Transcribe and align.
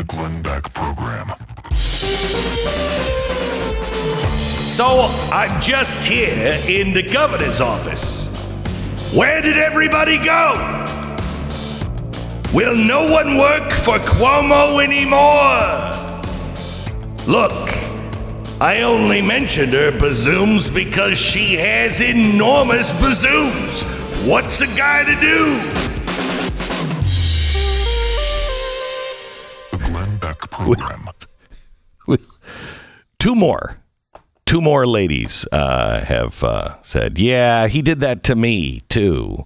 The 0.00 0.06
Glenn 0.06 0.40
Beck 0.40 0.72
Program. 0.72 1.26
So 4.64 5.14
I'm 5.30 5.60
just 5.60 6.02
here 6.06 6.58
in 6.66 6.94
the 6.94 7.02
governor's 7.02 7.60
office. 7.60 8.28
Where 9.12 9.42
did 9.42 9.58
everybody 9.58 10.16
go? 10.16 10.54
Will 12.54 12.74
no 12.74 13.12
one 13.12 13.36
work 13.36 13.72
for 13.72 13.98
Cuomo 13.98 14.82
anymore? 14.82 15.92
Look, 17.26 17.68
I 18.58 18.80
only 18.80 19.20
mentioned 19.20 19.74
her 19.74 19.90
bazooms 19.90 20.70
because 20.70 21.18
she 21.18 21.56
has 21.56 22.00
enormous 22.00 22.90
bazooms. 23.02 23.82
What's 24.26 24.62
a 24.62 24.66
guy 24.68 25.04
to 25.04 25.20
do? 25.20 25.79
Program. 30.64 31.08
Two 33.18 33.34
more. 33.34 33.78
Two 34.46 34.60
more 34.60 34.86
ladies 34.86 35.46
uh, 35.52 36.04
have 36.04 36.42
uh, 36.42 36.82
said, 36.82 37.18
yeah, 37.18 37.68
he 37.68 37.82
did 37.82 38.00
that 38.00 38.22
to 38.24 38.34
me 38.34 38.80
too. 38.88 39.44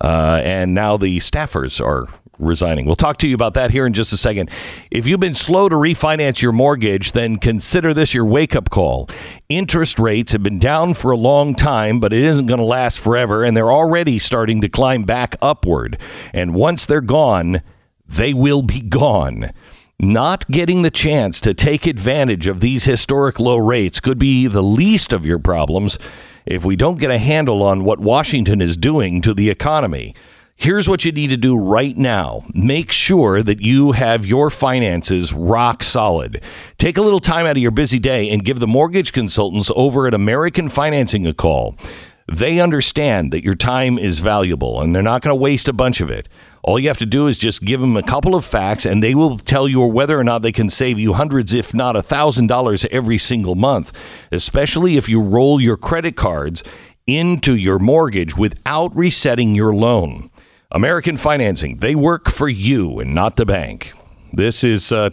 Uh, 0.00 0.40
and 0.42 0.74
now 0.74 0.96
the 0.96 1.18
staffers 1.18 1.84
are 1.84 2.08
resigning. 2.38 2.84
We'll 2.86 2.96
talk 2.96 3.18
to 3.18 3.28
you 3.28 3.34
about 3.34 3.54
that 3.54 3.70
here 3.70 3.86
in 3.86 3.92
just 3.92 4.12
a 4.12 4.16
second. 4.16 4.50
If 4.90 5.06
you've 5.06 5.20
been 5.20 5.34
slow 5.34 5.68
to 5.68 5.76
refinance 5.76 6.42
your 6.42 6.52
mortgage, 6.52 7.12
then 7.12 7.36
consider 7.36 7.94
this 7.94 8.14
your 8.14 8.26
wake 8.26 8.54
up 8.54 8.68
call. 8.68 9.08
Interest 9.48 9.98
rates 9.98 10.32
have 10.32 10.42
been 10.42 10.58
down 10.58 10.94
for 10.94 11.10
a 11.10 11.16
long 11.16 11.54
time, 11.54 12.00
but 12.00 12.12
it 12.12 12.22
isn't 12.22 12.46
going 12.46 12.58
to 12.58 12.64
last 12.64 12.98
forever, 12.98 13.44
and 13.44 13.56
they're 13.56 13.72
already 13.72 14.18
starting 14.18 14.60
to 14.60 14.68
climb 14.68 15.04
back 15.04 15.36
upward. 15.40 15.98
And 16.34 16.54
once 16.54 16.84
they're 16.84 17.00
gone, 17.00 17.62
they 18.06 18.34
will 18.34 18.62
be 18.62 18.82
gone. 18.82 19.52
Not 19.98 20.46
getting 20.50 20.82
the 20.82 20.90
chance 20.90 21.40
to 21.40 21.54
take 21.54 21.86
advantage 21.86 22.46
of 22.46 22.60
these 22.60 22.84
historic 22.84 23.40
low 23.40 23.56
rates 23.56 23.98
could 23.98 24.18
be 24.18 24.46
the 24.46 24.62
least 24.62 25.10
of 25.10 25.24
your 25.24 25.38
problems 25.38 25.98
if 26.44 26.66
we 26.66 26.76
don't 26.76 26.98
get 26.98 27.10
a 27.10 27.16
handle 27.16 27.62
on 27.62 27.82
what 27.82 27.98
Washington 27.98 28.60
is 28.60 28.76
doing 28.76 29.22
to 29.22 29.32
the 29.32 29.48
economy. 29.48 30.14
Here's 30.54 30.86
what 30.86 31.06
you 31.06 31.12
need 31.12 31.28
to 31.28 31.38
do 31.38 31.56
right 31.56 31.96
now. 31.96 32.44
Make 32.52 32.92
sure 32.92 33.42
that 33.42 33.62
you 33.62 33.92
have 33.92 34.26
your 34.26 34.50
finances 34.50 35.32
rock 35.32 35.82
solid. 35.82 36.42
Take 36.76 36.98
a 36.98 37.02
little 37.02 37.20
time 37.20 37.46
out 37.46 37.56
of 37.56 37.62
your 37.62 37.70
busy 37.70 37.98
day 37.98 38.28
and 38.28 38.44
give 38.44 38.60
the 38.60 38.66
mortgage 38.66 39.14
consultants 39.14 39.70
over 39.74 40.06
at 40.06 40.12
American 40.12 40.68
Financing 40.68 41.26
a 41.26 41.32
call. 41.32 41.74
They 42.32 42.58
understand 42.58 43.32
that 43.32 43.44
your 43.44 43.54
time 43.54 43.98
is 43.98 44.18
valuable 44.18 44.80
and 44.80 44.94
they're 44.94 45.02
not 45.02 45.22
going 45.22 45.30
to 45.30 45.40
waste 45.40 45.68
a 45.68 45.72
bunch 45.72 46.00
of 46.00 46.10
it. 46.10 46.28
All 46.62 46.78
you 46.78 46.88
have 46.88 46.98
to 46.98 47.06
do 47.06 47.28
is 47.28 47.38
just 47.38 47.62
give 47.62 47.80
them 47.80 47.96
a 47.96 48.02
couple 48.02 48.34
of 48.34 48.44
facts 48.44 48.84
and 48.84 49.00
they 49.00 49.14
will 49.14 49.38
tell 49.38 49.68
you 49.68 49.80
whether 49.82 50.18
or 50.18 50.24
not 50.24 50.42
they 50.42 50.50
can 50.50 50.68
save 50.68 50.98
you 50.98 51.12
hundreds, 51.12 51.52
if 51.52 51.72
not 51.72 51.94
a 51.94 52.02
thousand 52.02 52.48
dollars 52.48 52.84
every 52.90 53.18
single 53.18 53.54
month, 53.54 53.92
especially 54.32 54.96
if 54.96 55.08
you 55.08 55.20
roll 55.20 55.60
your 55.60 55.76
credit 55.76 56.16
cards 56.16 56.64
into 57.06 57.54
your 57.54 57.78
mortgage 57.78 58.36
without 58.36 58.94
resetting 58.96 59.54
your 59.54 59.72
loan. 59.72 60.28
American 60.72 61.16
Financing, 61.16 61.78
they 61.78 61.94
work 61.94 62.28
for 62.28 62.48
you 62.48 62.98
and 62.98 63.14
not 63.14 63.36
the 63.36 63.46
bank. 63.46 63.92
This 64.32 64.64
is 64.64 64.90
uh, 64.90 65.10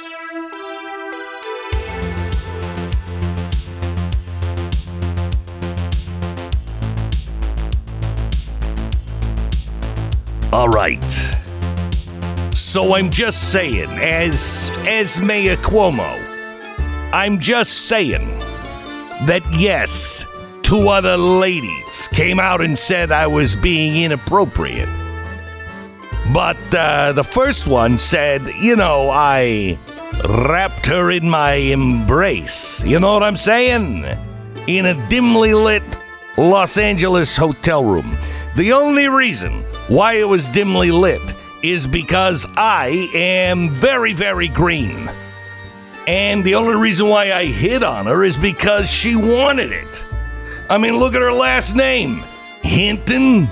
All 10.51 10.71
right. 10.71 11.05
So 12.55 12.95
I'm 12.95 13.11
just 13.11 13.53
saying, 13.53 13.91
as 13.91 14.71
as 14.87 15.21
Mayor 15.21 15.57
Cuomo, 15.57 16.19
I'm 17.13 17.39
just 17.39 17.87
saying 17.87 18.27
that 19.27 19.43
yes, 19.53 20.25
two 20.63 20.89
other 20.89 21.19
ladies 21.19 22.09
came 22.13 22.41
out 22.41 22.63
and 22.63 22.79
said 22.79 23.13
I 23.13 23.27
was 23.27 23.57
being 23.57 24.03
inappropriate. 24.03 24.89
But 26.33 26.57
uh, 26.75 27.13
the 27.13 27.25
first 27.25 27.67
one 27.69 27.99
said, 27.99 28.47
you 28.59 28.75
know, 28.75 29.11
I 29.11 29.79
wrapped 30.27 30.87
her 30.87 31.11
in 31.11 31.29
my 31.29 31.55
embrace. 31.55 32.83
You 32.85 33.01
know 33.01 33.13
what 33.13 33.23
I'm 33.23 33.37
saying? 33.37 34.05
In 34.67 34.87
a 34.87 35.09
dimly 35.09 35.53
lit 35.53 35.83
Los 36.39 36.79
Angeles 36.79 37.37
hotel 37.37 37.85
room. 37.85 38.17
The 38.59 38.73
only 38.73 39.07
reason 39.07 39.63
why 39.87 40.15
it 40.15 40.27
was 40.27 40.49
dimly 40.49 40.91
lit 40.91 41.23
is 41.63 41.87
because 41.87 42.45
I 42.57 43.09
am 43.15 43.71
very, 43.71 44.13
very 44.13 44.49
green. 44.49 45.09
And 46.09 46.43
the 46.43 46.57
only 46.57 46.75
reason 46.75 47.07
why 47.07 47.33
I 47.33 47.45
hit 47.45 47.85
on 47.85 48.07
her 48.07 48.25
is 48.25 48.37
because 48.37 48.91
she 48.91 49.15
wanted 49.15 49.71
it. 49.71 50.05
I 50.69 50.77
mean, 50.77 50.99
look 50.99 51.15
at 51.15 51.23
her 51.23 51.33
last 51.33 51.77
name 51.77 52.25
Hinton. 52.61 53.47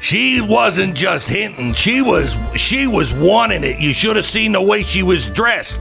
She 0.00 0.40
wasn't 0.40 0.96
just 0.96 1.28
hinting. 1.28 1.74
She 1.74 2.02
was 2.02 2.36
she 2.56 2.88
was 2.88 3.14
wanting 3.14 3.62
it. 3.62 3.78
You 3.78 3.92
should 3.92 4.16
have 4.16 4.24
seen 4.24 4.50
the 4.50 4.60
way 4.60 4.82
she 4.82 5.04
was 5.04 5.28
dressed. 5.28 5.78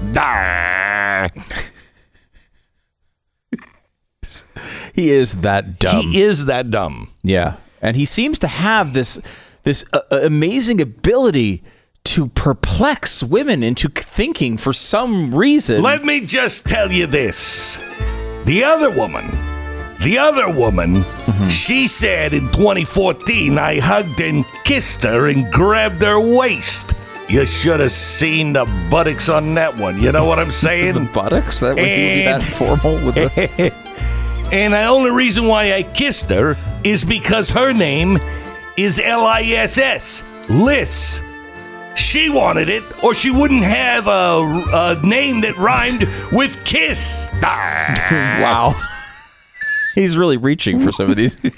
He 4.94 5.10
is 5.10 5.38
that 5.38 5.80
dumb. 5.80 6.06
He 6.06 6.22
is 6.22 6.46
that 6.46 6.70
dumb. 6.70 7.10
Yeah, 7.24 7.56
and 7.84 7.96
he 7.98 8.06
seems 8.06 8.40
to 8.40 8.48
have 8.48 8.94
this 8.94 9.20
this 9.64 9.86
uh, 9.94 10.00
uh, 10.12 10.22
amazing 10.24 10.82
ability 10.82 11.62
to 12.04 12.28
perplex 12.30 13.22
women 13.22 13.62
into 13.64 13.88
thinking 13.90 14.58
for 14.58 14.74
some 14.74 15.34
reason. 15.36 15.82
Let 15.82 16.04
me 16.04 16.26
just 16.26 16.66
tell 16.66 16.92
you 16.92 17.06
this. 17.06 17.78
The 18.46 18.64
other 18.64 18.90
woman, 18.90 19.30
the 20.02 20.18
other 20.18 20.52
woman, 20.52 21.06
she 21.50 21.88
said 21.88 22.34
in 22.34 22.52
2014, 22.52 23.58
I 23.58 23.80
hugged 23.80 24.20
and 24.20 24.44
kissed 24.66 25.04
her 25.04 25.28
and 25.28 25.50
grabbed 25.52 26.02
her 26.02 26.20
waist. 26.20 26.94
You 27.30 27.46
should 27.46 27.80
have 27.80 27.94
seen 27.94 28.52
the 28.52 28.66
buttocks 28.92 29.30
on 29.30 29.54
that 29.56 29.78
one. 29.78 30.02
You 30.02 30.12
know 30.12 30.26
what 30.26 30.40
I'm 30.40 30.52
saying? 30.66 30.96
the 30.96 31.10
buttocks 31.14 31.62
that 31.62 31.76
would 31.76 31.84
be 31.84 32.24
that 32.26 32.44
formal 32.44 32.96
with 32.96 33.16
the 33.16 33.74
And 34.52 34.74
the 34.74 34.86
only 34.86 35.12
reason 35.12 35.48
why 35.48 35.74
I 35.74 35.84
kissed 35.84 36.30
her 36.30 36.58
is 36.84 37.04
because 37.06 37.50
her 37.50 37.74
name 37.74 38.20
is 38.78 39.00
L 39.00 39.26
I 39.26 39.42
S 39.44 39.78
S, 39.78 40.24
Liss. 40.50 41.22
She 41.96 42.30
wanted 42.30 42.70
it, 42.70 42.84
or 43.04 43.14
she 43.14 43.30
wouldn't 43.30 43.64
have 43.64 44.08
a, 44.08 44.64
a 44.74 45.02
name 45.06 45.42
that 45.42 45.56
rhymed 45.58 46.08
with 46.32 46.64
kiss. 46.66 47.30
Wow. 47.42 48.74
He's 49.96 50.18
really 50.18 50.38
reaching 50.38 50.80
for 50.80 50.92
some 50.92 51.10
of 51.10 51.16
these. 51.16 51.38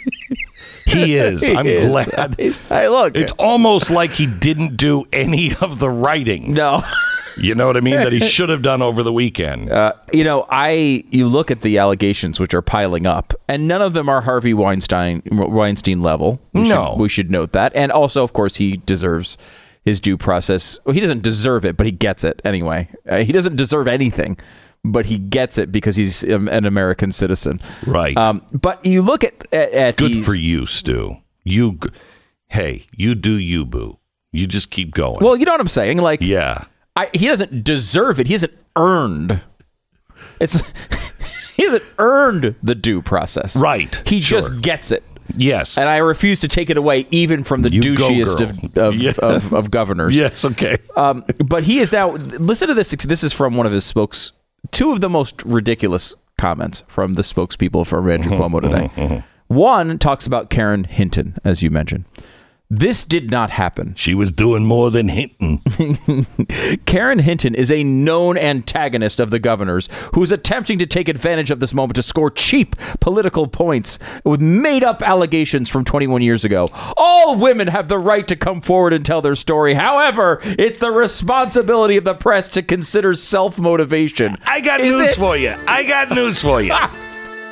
He 0.87 1.17
is. 1.17 1.49
I'm 1.49 1.65
is. 1.65 1.87
glad. 1.87 2.35
Hey, 2.39 2.87
look. 2.89 3.17
It's 3.17 3.31
almost 3.33 3.89
like 3.89 4.11
he 4.11 4.27
didn't 4.27 4.77
do 4.77 5.05
any 5.11 5.55
of 5.59 5.79
the 5.79 5.89
writing. 5.89 6.53
no. 6.53 6.83
You 7.37 7.53
know 7.55 7.67
what 7.67 7.77
I 7.77 7.81
mean? 7.81 7.95
That 7.95 8.13
he 8.13 8.19
should 8.27 8.49
have 8.49 8.61
done 8.61 8.81
over 8.81 9.03
the 9.03 9.11
weekend. 9.13 9.71
Uh, 9.71 9.93
you 10.13 10.23
know, 10.23 10.45
I 10.49 11.03
you 11.11 11.27
look 11.27 11.51
at 11.51 11.61
the 11.61 11.77
allegations 11.77 12.39
which 12.39 12.53
are 12.53 12.61
piling 12.61 13.05
up, 13.05 13.33
and 13.47 13.67
none 13.67 13.81
of 13.81 13.93
them 13.93 14.07
are 14.09 14.21
Harvey 14.21 14.53
Weinstein 14.53 15.21
Weinstein 15.31 16.01
level. 16.01 16.39
We 16.53 16.61
No. 16.63 16.91
should, 16.93 17.01
we 17.01 17.09
should 17.09 17.31
note 17.31 17.51
that, 17.51 17.71
and 17.75 17.91
also, 17.91 18.23
of 18.23 18.33
course, 18.33 18.57
he 18.57 18.77
deserves 18.77 19.37
his 19.83 19.99
due 19.99 20.17
process. 20.17 20.79
Well, 20.85 20.93
he 20.93 20.99
doesn't 21.01 21.21
deserve 21.23 21.65
it, 21.65 21.77
but 21.77 21.85
he 21.85 21.91
gets 21.91 22.23
it 22.23 22.41
anyway. 22.43 22.89
Uh, 23.07 23.17
he 23.17 23.31
doesn't 23.31 23.55
deserve 23.55 23.87
anything, 23.87 24.37
but 24.83 25.05
he 25.07 25.17
gets 25.19 25.57
it 25.57 25.71
because 25.71 25.95
he's 25.95 26.23
um, 26.31 26.47
an 26.47 26.65
American 26.65 27.11
citizen. 27.11 27.59
right. 27.85 28.17
Um, 28.17 28.41
but 28.51 28.83
you 28.85 29.01
look 29.01 29.23
at 29.23 29.45
at, 29.53 29.71
at 29.73 29.97
Good 29.97 30.11
these- 30.11 30.25
for 30.25 30.33
you, 30.35 30.65
Stu. 30.65 31.17
You, 31.43 31.77
hey, 32.47 32.87
you 32.97 33.13
do 33.13 33.33
you, 33.37 33.65
boo. 33.65 33.99
You 34.31 34.47
just 34.47 34.71
keep 34.71 34.93
going. 34.95 35.23
Well, 35.23 35.35
you 35.37 35.45
know 35.45 35.51
what 35.51 35.61
I'm 35.61 35.67
saying, 35.67 35.97
like 35.99 36.21
yeah. 36.21 36.63
I, 36.95 37.09
he 37.13 37.27
doesn't 37.27 37.63
deserve 37.63 38.19
it. 38.19 38.27
He 38.27 38.33
hasn't 38.33 38.53
earned. 38.75 39.41
It's 40.39 40.61
he 41.55 41.63
hasn't 41.63 41.83
earned 41.97 42.55
the 42.63 42.75
due 42.75 43.01
process. 43.01 43.55
Right, 43.55 44.01
He 44.05 44.21
sure. 44.21 44.39
just 44.39 44.61
gets 44.61 44.91
it. 44.91 45.03
Yes. 45.35 45.77
And 45.77 45.89
I 45.89 45.97
refuse 45.97 46.39
to 46.41 46.47
take 46.47 46.69
it 46.69 46.77
away, 46.77 47.07
even 47.11 47.43
from 47.43 47.63
the 47.63 47.71
You 47.71 47.81
douchiest 47.81 48.41
of 48.41 48.77
of, 48.77 48.95
Yeah. 48.95 49.13
of 49.21 49.53
of 49.53 49.71
governors. 49.71 50.15
yes. 50.17 50.45
Okay. 50.45 50.77
Um, 50.95 51.25
but 51.43 51.63
he 51.63 51.79
is 51.79 51.91
now. 51.91 52.11
Listen 52.11 52.67
to 52.67 52.73
this. 52.73 52.91
This 52.91 53.23
is 53.23 53.33
from 53.33 53.55
one 53.55 53.65
of 53.65 53.71
his 53.73 53.83
spokes. 53.85 54.31
Two 54.71 54.91
of 54.91 55.01
the 55.01 55.09
most 55.09 55.43
ridiculous 55.43 56.13
comments 56.37 56.83
from 56.87 57.13
the 57.13 57.21
spokespeople 57.23 57.85
for 57.87 58.09
Andrew 58.09 58.33
Mm-hmm, 58.33 58.55
Cuomo 58.55 58.61
today. 58.61 59.23
One 59.47 59.97
talks 59.99 60.25
about 60.27 60.49
Karen 60.49 60.83
Hinton, 60.85 61.35
as 61.43 61.61
you 61.63 61.69
mentioned. 61.69 62.05
This 62.69 63.03
did 63.03 63.29
not 63.29 63.51
happen. 63.51 63.93
She 63.95 64.15
was 64.15 64.31
doing 64.31 64.65
more 64.65 64.89
than 64.89 65.07
hinting. 65.09 65.61
Karen 66.87 67.19
Hinton 67.19 67.53
is 67.53 67.69
a 67.69 67.83
known 67.83 68.39
antagonist 68.39 69.19
of 69.19 69.29
the 69.29 69.37
governor's 69.37 69.87
who 70.15 70.23
is 70.23 70.31
attempting 70.31 70.79
to 70.79 70.87
take 70.87 71.07
advantage 71.07 71.51
of 71.51 71.59
this 71.59 71.75
moment 71.75 71.95
to 71.97 72.01
score 72.03 72.31
cheap 72.31 72.75
political 72.99 73.47
points 73.47 73.99
with 74.23 74.41
made 74.41 74.83
up 74.83 75.03
allegations 75.03 75.69
from 75.69 75.85
21 75.85 76.23
years 76.23 76.43
ago. 76.43 76.65
All 76.97 77.35
women 77.35 77.67
have 77.67 77.87
the 77.87 77.99
right 77.99 78.27
to 78.27 78.35
come 78.35 78.61
forward 78.61 78.93
and 78.93 79.05
tell 79.05 79.21
their 79.21 79.35
story. 79.35 79.75
However, 79.75 80.39
it's 80.43 80.79
the 80.79 80.91
responsibility 80.91 81.97
of 81.97 82.03
the 82.03 82.15
press 82.15 82.49
to 82.49 82.63
consider 82.63 83.13
self 83.13 83.59
motivation. 83.59 84.37
I 84.43 84.61
got 84.61 84.79
Is 84.81 84.89
news 84.89 85.11
it? 85.11 85.15
for 85.15 85.37
you. 85.37 85.53
I 85.67 85.83
got 85.83 86.09
news 86.09 86.41
for 86.41 86.63
you. 86.63 86.73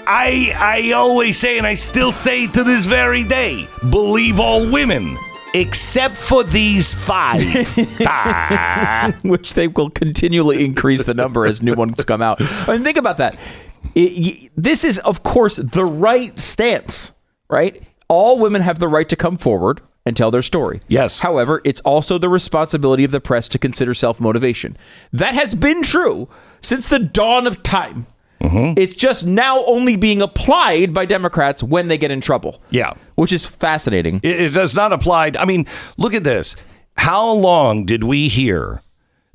I 0.08 0.52
I 0.56 0.92
always 0.94 1.38
say, 1.38 1.58
and 1.58 1.66
I 1.68 1.76
still 1.76 2.12
say 2.12 2.48
to 2.48 2.64
this 2.64 2.86
very 2.86 3.24
day, 3.24 3.68
believe 3.90 4.40
all 4.40 4.70
women 4.70 5.18
except 5.56 6.16
for 6.16 6.44
these 6.44 6.94
five. 6.94 7.42
Ah. 8.06 9.14
which 9.22 9.54
they 9.54 9.68
will 9.68 9.90
continually 9.92 10.66
increase 10.66 11.06
the 11.06 11.14
number 11.14 11.46
as 11.46 11.62
new 11.62 11.76
ones 11.76 12.04
come 12.04 12.22
out. 12.24 12.40
I 12.42 12.74
mean, 12.74 12.84
think 12.84 12.98
about 12.98 13.18
that. 13.18 13.38
It- 13.96 14.52
this 14.58 14.84
is, 14.84 14.98
of 15.00 15.22
course, 15.24 15.58
the 15.58 15.86
right 15.86 16.38
stance, 16.40 17.12
right? 17.50 17.84
All 18.08 18.40
women 18.40 18.62
have 18.64 18.80
the 18.80 18.88
right 18.88 19.08
to 19.10 19.16
come 19.16 19.38
forward 19.38 19.82
and 20.06 20.18
tell 20.18 20.32
their 20.32 20.42
story. 20.42 20.82
Yes. 20.88 21.20
However, 21.20 21.62
it's 21.64 21.82
also 21.82 22.18
the 22.18 22.30
responsibility 22.30 23.04
of 23.04 23.12
the 23.12 23.22
press 23.22 23.48
to 23.50 23.60
consider 23.60 23.94
self 23.94 24.20
motivation. 24.20 24.76
That 25.14 25.36
has 25.36 25.54
been 25.54 25.84
true 25.84 26.28
since 26.62 26.90
the 26.90 27.00
dawn 27.00 27.46
of 27.48 27.62
time. 27.64 28.08
It's 28.78 28.96
just 28.96 29.26
now 29.26 29.64
only 29.66 29.96
being 29.96 30.22
applied 30.22 30.94
by 30.94 31.06
Democrats 31.06 31.64
when 31.64 31.88
they 31.88 31.98
get 31.98 32.12
in 32.12 32.22
trouble. 32.22 32.62
Yeah. 32.70 32.94
Which 33.16 33.34
is 33.34 33.46
fascinating. 33.46 34.20
It, 34.24 34.42
it 34.42 34.50
does 34.54 34.76
not 34.76 34.94
apply. 34.94 35.32
I 35.38 35.46
mean, 35.46 35.66
look 35.98 36.14
at 36.14 36.24
this. 36.24 36.56
How 36.98 37.32
long 37.32 37.86
did 37.86 38.04
we 38.04 38.28
hear 38.28 38.82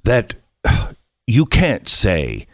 that 0.04 0.34
you 1.26 1.46
can't 1.46 1.88
say 1.88 2.46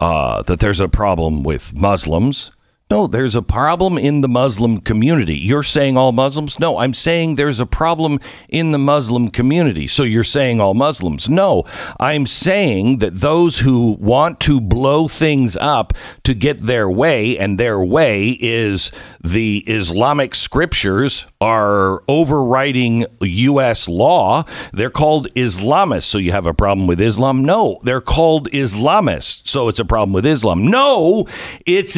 uh, 0.00 0.42
that 0.42 0.60
there's 0.60 0.80
a 0.80 0.88
problem 0.88 1.42
with 1.42 1.74
Muslims? 1.74 2.52
No, 2.92 3.06
there's 3.06 3.34
a 3.34 3.40
problem 3.40 3.96
in 3.96 4.20
the 4.20 4.28
Muslim 4.28 4.78
community. 4.78 5.38
You're 5.38 5.62
saying 5.62 5.96
all 5.96 6.12
Muslims? 6.12 6.58
No, 6.58 6.76
I'm 6.76 6.92
saying 6.92 7.36
there's 7.36 7.58
a 7.58 7.64
problem 7.64 8.20
in 8.50 8.72
the 8.72 8.78
Muslim 8.78 9.30
community. 9.30 9.88
So 9.88 10.02
you're 10.02 10.22
saying 10.22 10.60
all 10.60 10.74
Muslims? 10.74 11.26
No, 11.26 11.64
I'm 11.98 12.26
saying 12.26 12.98
that 12.98 13.20
those 13.20 13.60
who 13.60 13.96
want 13.98 14.40
to 14.40 14.60
blow 14.60 15.08
things 15.08 15.56
up 15.56 15.94
to 16.24 16.34
get 16.34 16.58
their 16.58 16.90
way, 16.90 17.38
and 17.38 17.58
their 17.58 17.82
way 17.82 18.36
is 18.40 18.92
the 19.24 19.64
Islamic 19.66 20.34
scriptures 20.34 21.26
are 21.40 22.02
overriding 22.08 23.06
U.S. 23.22 23.88
law. 23.88 24.44
They're 24.74 24.90
called 24.90 25.32
Islamists. 25.32 26.02
So 26.02 26.18
you 26.18 26.32
have 26.32 26.44
a 26.44 26.52
problem 26.52 26.86
with 26.86 27.00
Islam? 27.00 27.42
No, 27.42 27.78
they're 27.84 28.02
called 28.02 28.50
Islamists. 28.50 29.48
So 29.48 29.68
it's 29.68 29.80
a 29.80 29.84
problem 29.86 30.12
with 30.12 30.26
Islam? 30.26 30.66
No, 30.66 31.26
it's 31.64 31.96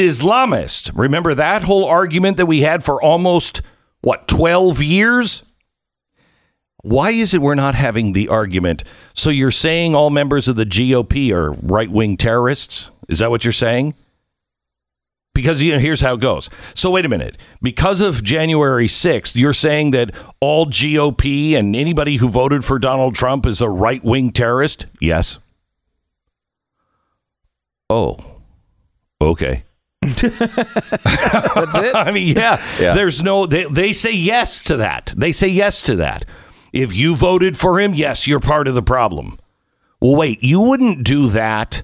Remember 0.92 1.34
that 1.34 1.62
whole 1.62 1.84
argument 1.84 2.36
that 2.36 2.46
we 2.46 2.62
had 2.62 2.84
for 2.84 3.02
almost, 3.02 3.62
what, 4.00 4.28
12 4.28 4.82
years? 4.82 5.42
Why 6.82 7.12
is 7.12 7.32
it 7.32 7.40
we're 7.40 7.54
not 7.54 7.74
having 7.74 8.12
the 8.12 8.28
argument? 8.28 8.84
So 9.14 9.30
you're 9.30 9.50
saying 9.50 9.94
all 9.94 10.10
members 10.10 10.48
of 10.48 10.56
the 10.56 10.66
GOP 10.66 11.32
are 11.32 11.52
right 11.52 11.90
wing 11.90 12.18
terrorists? 12.18 12.90
Is 13.08 13.20
that 13.20 13.30
what 13.30 13.44
you're 13.44 13.52
saying? 13.52 13.94
Because 15.34 15.62
you 15.62 15.72
know, 15.72 15.78
here's 15.78 16.02
how 16.02 16.14
it 16.14 16.20
goes. 16.20 16.48
So 16.74 16.90
wait 16.90 17.04
a 17.04 17.08
minute. 17.08 17.38
Because 17.62 18.00
of 18.00 18.22
January 18.22 18.86
6th, 18.86 19.34
you're 19.34 19.52
saying 19.52 19.92
that 19.92 20.14
all 20.40 20.66
GOP 20.66 21.54
and 21.54 21.74
anybody 21.74 22.18
who 22.18 22.28
voted 22.28 22.64
for 22.64 22.78
Donald 22.78 23.14
Trump 23.14 23.46
is 23.46 23.60
a 23.60 23.68
right 23.68 24.04
wing 24.04 24.30
terrorist? 24.30 24.86
Yes. 25.00 25.38
Oh. 27.90 28.18
Okay. 29.20 29.64
That's 30.24 31.76
it. 31.76 31.94
I 31.94 32.10
mean, 32.10 32.36
yeah, 32.36 32.62
Yeah. 32.80 32.94
There's 32.94 33.22
no. 33.22 33.46
They 33.46 33.64
they 33.64 33.92
say 33.92 34.12
yes 34.12 34.62
to 34.64 34.76
that. 34.76 35.14
They 35.16 35.32
say 35.32 35.48
yes 35.48 35.82
to 35.82 35.96
that. 35.96 36.24
If 36.72 36.92
you 36.92 37.14
voted 37.16 37.56
for 37.56 37.80
him, 37.80 37.94
yes, 37.94 38.26
you're 38.26 38.40
part 38.40 38.66
of 38.68 38.74
the 38.74 38.82
problem. 38.82 39.38
Well, 40.00 40.16
wait. 40.16 40.42
You 40.42 40.60
wouldn't 40.60 41.04
do 41.04 41.28
that 41.28 41.82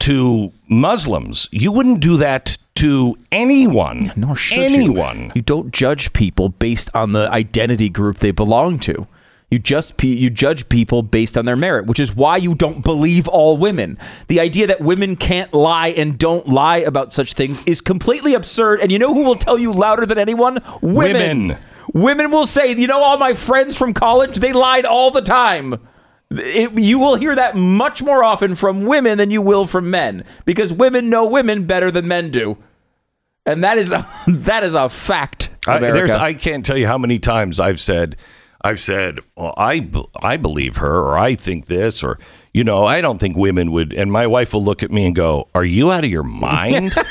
to 0.00 0.52
Muslims. 0.68 1.48
You 1.52 1.72
wouldn't 1.72 2.00
do 2.00 2.16
that 2.16 2.56
to 2.76 3.16
anyone. 3.30 4.12
Nor 4.16 4.34
should 4.36 4.70
you. 4.70 4.76
anyone. 4.76 5.32
You 5.34 5.42
don't 5.42 5.72
judge 5.72 6.12
people 6.12 6.48
based 6.48 6.90
on 6.94 7.12
the 7.12 7.30
identity 7.30 7.88
group 7.88 8.18
they 8.18 8.30
belong 8.30 8.78
to. 8.80 9.06
You 9.54 9.60
just 9.60 9.96
pe- 9.98 10.08
you 10.08 10.30
judge 10.30 10.68
people 10.68 11.04
based 11.04 11.38
on 11.38 11.44
their 11.44 11.54
merit, 11.54 11.86
which 11.86 12.00
is 12.00 12.12
why 12.12 12.38
you 12.38 12.56
don't 12.56 12.82
believe 12.82 13.28
all 13.28 13.56
women. 13.56 13.98
The 14.26 14.40
idea 14.40 14.66
that 14.66 14.80
women 14.80 15.14
can't 15.14 15.54
lie 15.54 15.90
and 15.90 16.18
don't 16.18 16.48
lie 16.48 16.78
about 16.78 17.12
such 17.12 17.34
things 17.34 17.62
is 17.64 17.80
completely 17.80 18.34
absurd. 18.34 18.80
And 18.80 18.90
you 18.90 18.98
know 18.98 19.14
who 19.14 19.22
will 19.22 19.36
tell 19.36 19.56
you 19.56 19.72
louder 19.72 20.06
than 20.06 20.18
anyone? 20.18 20.58
Women. 20.82 21.50
Women. 21.50 21.58
Women 21.92 22.32
will 22.32 22.46
say, 22.46 22.72
you 22.72 22.88
know, 22.88 23.00
all 23.00 23.16
my 23.16 23.34
friends 23.34 23.76
from 23.76 23.94
college, 23.94 24.38
they 24.38 24.52
lied 24.52 24.86
all 24.86 25.12
the 25.12 25.22
time. 25.22 25.86
It, 26.32 26.76
you 26.76 26.98
will 26.98 27.14
hear 27.14 27.36
that 27.36 27.54
much 27.54 28.02
more 28.02 28.24
often 28.24 28.56
from 28.56 28.86
women 28.86 29.18
than 29.18 29.30
you 29.30 29.40
will 29.40 29.68
from 29.68 29.88
men 29.88 30.24
because 30.44 30.72
women 30.72 31.08
know 31.08 31.26
women 31.26 31.62
better 31.64 31.92
than 31.92 32.08
men 32.08 32.32
do. 32.32 32.58
And 33.46 33.62
that 33.62 33.78
is 33.78 33.92
a, 33.92 34.04
that 34.26 34.64
is 34.64 34.74
a 34.74 34.88
fact. 34.88 35.50
I, 35.64 35.78
there's, 35.78 36.10
I 36.10 36.34
can't 36.34 36.66
tell 36.66 36.76
you 36.76 36.88
how 36.88 36.98
many 36.98 37.20
times 37.20 37.60
I've 37.60 37.80
said, 37.80 38.16
I've 38.64 38.80
said, 38.80 39.20
well, 39.36 39.54
I, 39.56 39.88
I 40.20 40.36
believe 40.38 40.76
her, 40.76 40.96
or 40.96 41.16
I 41.18 41.34
think 41.36 41.66
this, 41.66 42.02
or 42.02 42.18
you 42.52 42.64
know, 42.64 42.84
I 42.86 43.00
don't 43.00 43.18
think 43.18 43.36
women 43.36 43.70
would. 43.72 43.92
And 43.92 44.10
my 44.10 44.26
wife 44.26 44.52
will 44.54 44.64
look 44.64 44.82
at 44.82 44.90
me 44.90 45.04
and 45.06 45.14
go, 45.14 45.48
"Are 45.54 45.64
you 45.64 45.92
out 45.92 46.02
of 46.04 46.10
your 46.10 46.22
mind?" 46.24 46.92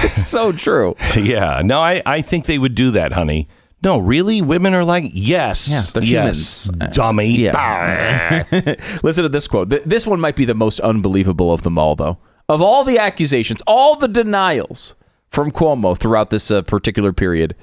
It's 0.00 0.22
so 0.26 0.50
true. 0.52 0.96
yeah, 1.16 1.62
no, 1.64 1.80
I, 1.80 2.02
I 2.04 2.20
think 2.20 2.46
they 2.46 2.58
would 2.58 2.74
do 2.74 2.90
that, 2.90 3.12
honey. 3.12 3.48
No, 3.82 3.98
really, 3.98 4.42
women 4.42 4.74
are 4.74 4.84
like, 4.84 5.04
yes, 5.14 5.68
Yeah, 5.70 5.82
they're 5.94 6.02
yes, 6.02 6.66
humans. 6.66 6.94
dummy. 6.96 7.30
Yeah. 7.38 8.44
Listen 9.02 9.22
to 9.22 9.28
this 9.28 9.46
quote. 9.46 9.70
Th- 9.70 9.84
This 9.84 10.04
one 10.06 10.20
might 10.20 10.34
be 10.36 10.44
the 10.44 10.54
most 10.54 10.80
unbelievable 10.80 11.52
of 11.52 11.62
them 11.62 11.78
all, 11.78 11.94
though. 11.94 12.18
Of 12.48 12.60
all 12.60 12.82
the 12.84 12.98
accusations, 12.98 13.62
all 13.68 13.96
the 13.96 14.08
denials 14.08 14.94
from 15.28 15.50
Cuomo 15.52 15.96
throughout 15.96 16.30
this 16.30 16.50
uh, 16.50 16.62
particular 16.62 17.12
period, 17.12 17.54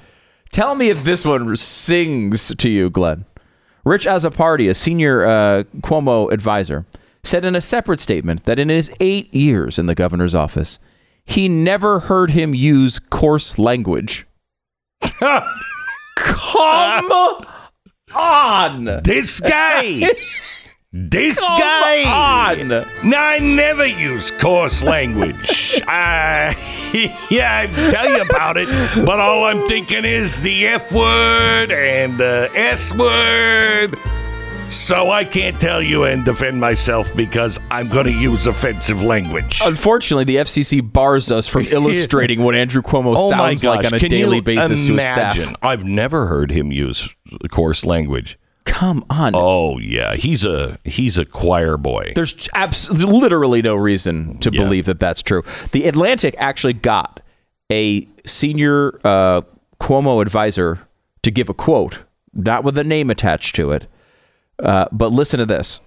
tell 0.52 0.76
me 0.76 0.88
if 0.90 1.02
this 1.02 1.24
one 1.24 1.56
sings 1.56 2.54
to 2.54 2.70
you, 2.70 2.88
Glenn. 2.88 3.24
Rich 3.84 4.06
Azzopardi, 4.06 4.70
a 4.70 4.74
senior 4.74 5.26
uh, 5.26 5.64
Cuomo 5.80 6.32
advisor, 6.32 6.86
said 7.24 7.44
in 7.44 7.56
a 7.56 7.60
separate 7.60 7.98
statement 7.98 8.44
that 8.44 8.60
in 8.60 8.68
his 8.68 8.92
eight 9.00 9.34
years 9.34 9.76
in 9.78 9.86
the 9.86 9.94
governor's 9.96 10.36
office, 10.36 10.78
he 11.24 11.48
never 11.48 12.00
heard 12.00 12.30
him 12.30 12.54
use 12.54 12.98
coarse 13.00 13.58
language. 13.58 14.26
Come 15.20 15.42
on! 18.14 18.84
this 19.02 19.40
guy, 19.40 20.08
this 20.92 21.38
Come 21.38 21.58
guy. 21.58 22.04
on! 22.52 22.68
No, 22.68 23.16
I 23.16 23.38
never 23.38 23.86
use 23.86 24.30
coarse 24.30 24.82
language. 24.82 25.80
uh, 25.88 26.52
yeah, 27.30 27.60
I 27.60 27.90
tell 27.90 28.10
you 28.10 28.22
about 28.22 28.58
it, 28.58 28.68
but 29.06 29.18
all 29.18 29.44
I'm 29.44 29.66
thinking 29.68 30.04
is 30.04 30.42
the 30.42 30.66
F 30.66 30.92
word 30.92 31.72
and 31.72 32.18
the 32.18 32.50
S 32.54 32.92
word. 32.94 33.96
So 34.68 35.10
I 35.10 35.24
can't 35.24 35.60
tell 35.60 35.82
you 35.82 36.04
and 36.04 36.24
defend 36.24 36.58
myself 36.58 37.14
because 37.14 37.60
I'm 37.70 37.88
going 37.90 38.06
to 38.06 38.12
use 38.12 38.46
offensive 38.46 39.02
language. 39.02 39.60
Unfortunately, 39.62 40.24
the 40.24 40.36
FCC 40.36 40.80
bars 40.92 41.30
us 41.30 41.46
from 41.46 41.62
illustrating 41.70 42.42
what 42.42 42.54
Andrew 42.54 42.80
Cuomo 42.80 43.14
oh 43.18 43.30
sounds 43.30 43.64
like 43.64 43.84
on 43.84 43.92
a 43.92 43.98
Can 43.98 44.08
daily 44.08 44.40
basis 44.40 44.68
to 44.68 44.72
his 44.72 44.88
imagine? 44.88 45.42
staff. 45.44 45.56
I've 45.60 45.84
never 45.84 46.26
heard 46.26 46.50
him 46.50 46.72
use 46.72 47.14
coarse 47.50 47.84
language. 47.84 48.38
Come 48.64 49.04
on. 49.10 49.32
Oh 49.34 49.78
yeah, 49.78 50.14
he's 50.14 50.44
a 50.44 50.78
he's 50.84 51.18
a 51.18 51.24
choir 51.24 51.76
boy. 51.76 52.12
There's 52.14 52.48
abs- 52.54 52.90
literally 52.90 53.60
no 53.62 53.74
reason 53.74 54.38
to 54.38 54.50
Yeah. 54.52 54.62
believe 54.62 54.86
that 54.86 55.00
that's 55.00 55.22
true. 55.22 55.42
The 55.72 55.84
Atlantic 55.86 56.34
actually 56.38 56.74
got 56.74 57.20
a 57.70 58.06
senior 58.24 59.00
uh, 59.04 59.42
Cuomo 59.80 60.22
advisor 60.22 60.80
to 61.22 61.30
give 61.30 61.48
a 61.48 61.54
quote, 61.54 62.04
not 62.32 62.62
with 62.64 62.78
a 62.78 62.84
name 62.84 63.10
attached 63.10 63.56
to 63.56 63.72
it. 63.72 63.86
Uh, 64.62 64.86
but 64.92 65.10
listen 65.12 65.38
to 65.40 65.46
this. 65.46 65.80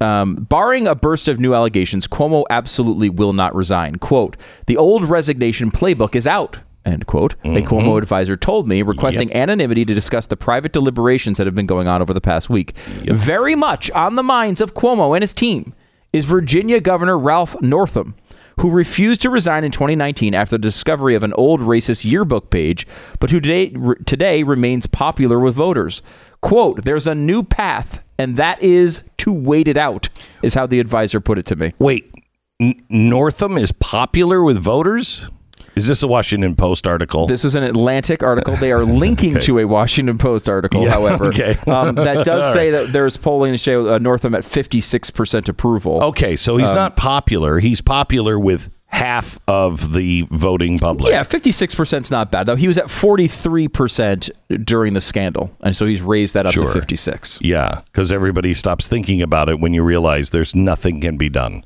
Um, 0.00 0.34
barring 0.36 0.86
a 0.86 0.94
burst 0.94 1.28
of 1.28 1.38
new 1.40 1.54
allegations, 1.54 2.06
Cuomo 2.06 2.44
absolutely 2.50 3.08
will 3.10 3.32
not 3.32 3.54
resign. 3.54 3.96
Quote, 3.96 4.36
the 4.66 4.76
old 4.76 5.08
resignation 5.08 5.70
playbook 5.70 6.14
is 6.16 6.26
out. 6.26 6.58
End 6.84 7.06
quote. 7.06 7.34
A 7.44 7.48
mm-hmm. 7.48 7.66
Cuomo 7.66 7.98
advisor 7.98 8.36
told 8.36 8.66
me, 8.66 8.82
requesting 8.82 9.34
anonymity 9.34 9.84
to 9.84 9.94
discuss 9.94 10.26
the 10.26 10.36
private 10.36 10.72
deliberations 10.72 11.38
that 11.38 11.46
have 11.46 11.54
been 11.54 11.66
going 11.66 11.86
on 11.88 12.00
over 12.00 12.14
the 12.14 12.20
past 12.20 12.48
week. 12.48 12.76
Very 12.76 13.54
much 13.54 13.90
on 13.90 14.14
the 14.14 14.22
minds 14.22 14.60
of 14.60 14.74
Cuomo 14.74 15.14
and 15.14 15.22
his 15.22 15.34
team 15.34 15.74
is 16.12 16.24
Virginia 16.24 16.80
Governor 16.80 17.18
Ralph 17.18 17.60
Northam, 17.60 18.14
who 18.60 18.70
refused 18.70 19.20
to 19.22 19.30
resign 19.30 19.64
in 19.64 19.70
2019 19.70 20.34
after 20.34 20.54
the 20.54 20.62
discovery 20.62 21.14
of 21.14 21.22
an 21.22 21.32
old 21.34 21.60
racist 21.60 22.04
yearbook 22.04 22.50
page, 22.50 22.86
but 23.20 23.30
who 23.30 23.40
today, 23.40 23.72
re- 23.74 23.96
today 24.06 24.42
remains 24.42 24.86
popular 24.86 25.38
with 25.38 25.54
voters. 25.54 26.00
Quote, 26.40 26.84
there's 26.84 27.06
a 27.06 27.14
new 27.14 27.42
path, 27.42 28.02
and 28.18 28.36
that 28.36 28.60
is 28.62 29.02
to 29.18 29.32
wait 29.32 29.68
it 29.68 29.76
out, 29.76 30.08
is 30.42 30.54
how 30.54 30.66
the 30.66 30.80
advisor 30.80 31.20
put 31.20 31.38
it 31.38 31.46
to 31.46 31.56
me. 31.56 31.74
Wait, 31.78 32.14
N- 32.60 32.74
Northam 32.88 33.58
is 33.58 33.72
popular 33.72 34.42
with 34.42 34.58
voters? 34.58 35.28
Is 35.74 35.86
this 35.86 36.02
a 36.02 36.08
Washington 36.08 36.56
Post 36.56 36.86
article? 36.86 37.26
This 37.26 37.44
is 37.44 37.54
an 37.54 37.62
Atlantic 37.62 38.22
article. 38.22 38.56
They 38.56 38.72
are 38.72 38.84
linking 38.84 39.38
to 39.40 39.58
a 39.60 39.64
Washington 39.66 40.18
Post 40.18 40.48
article, 40.48 40.82
Yeah, 40.84 40.90
however. 40.90 41.28
okay. 41.28 41.56
um, 41.66 41.94
that 41.96 42.24
does 42.24 42.46
All 42.46 42.52
say 42.52 42.70
that 42.70 42.92
there's 42.92 43.16
polling 43.16 43.52
to 43.52 43.58
show 43.58 43.94
uh, 43.94 43.98
Northam 43.98 44.34
at 44.34 44.42
56% 44.44 45.48
approval. 45.48 46.02
okay, 46.04 46.36
so 46.36 46.54
Um, 46.54 46.60
he's 46.60 46.72
not 46.72 46.96
popular. 46.96 47.60
He's 47.60 47.80
popular 47.80 48.38
with 48.38 48.70
half 48.90 49.38
of 49.46 49.92
the 49.92 50.22
voting 50.30 50.78
public. 50.78 51.12
Yeah, 51.12 51.22
56% 51.22 52.00
is 52.00 52.10
not 52.10 52.30
bad, 52.30 52.46
though. 52.46 52.56
He 52.56 52.66
was 52.66 52.78
at 52.78 52.86
43% 52.86 54.30
during 54.64 54.94
the 54.94 55.00
scandal. 55.00 55.50
And 55.60 55.76
so 55.76 55.86
he's 55.86 56.02
raised 56.02 56.34
that 56.34 56.46
up 56.46 56.52
Sure. 56.54 56.64
to 56.66 56.72
56. 56.72 57.38
Yeah, 57.42 57.82
because 57.86 58.10
everybody 58.10 58.54
stops 58.54 58.88
thinking 58.88 59.22
about 59.22 59.48
it 59.48 59.60
when 59.60 59.74
you 59.74 59.82
realize 59.82 60.30
there's 60.30 60.54
nothing 60.54 61.00
can 61.00 61.16
be 61.16 61.28
done. 61.28 61.64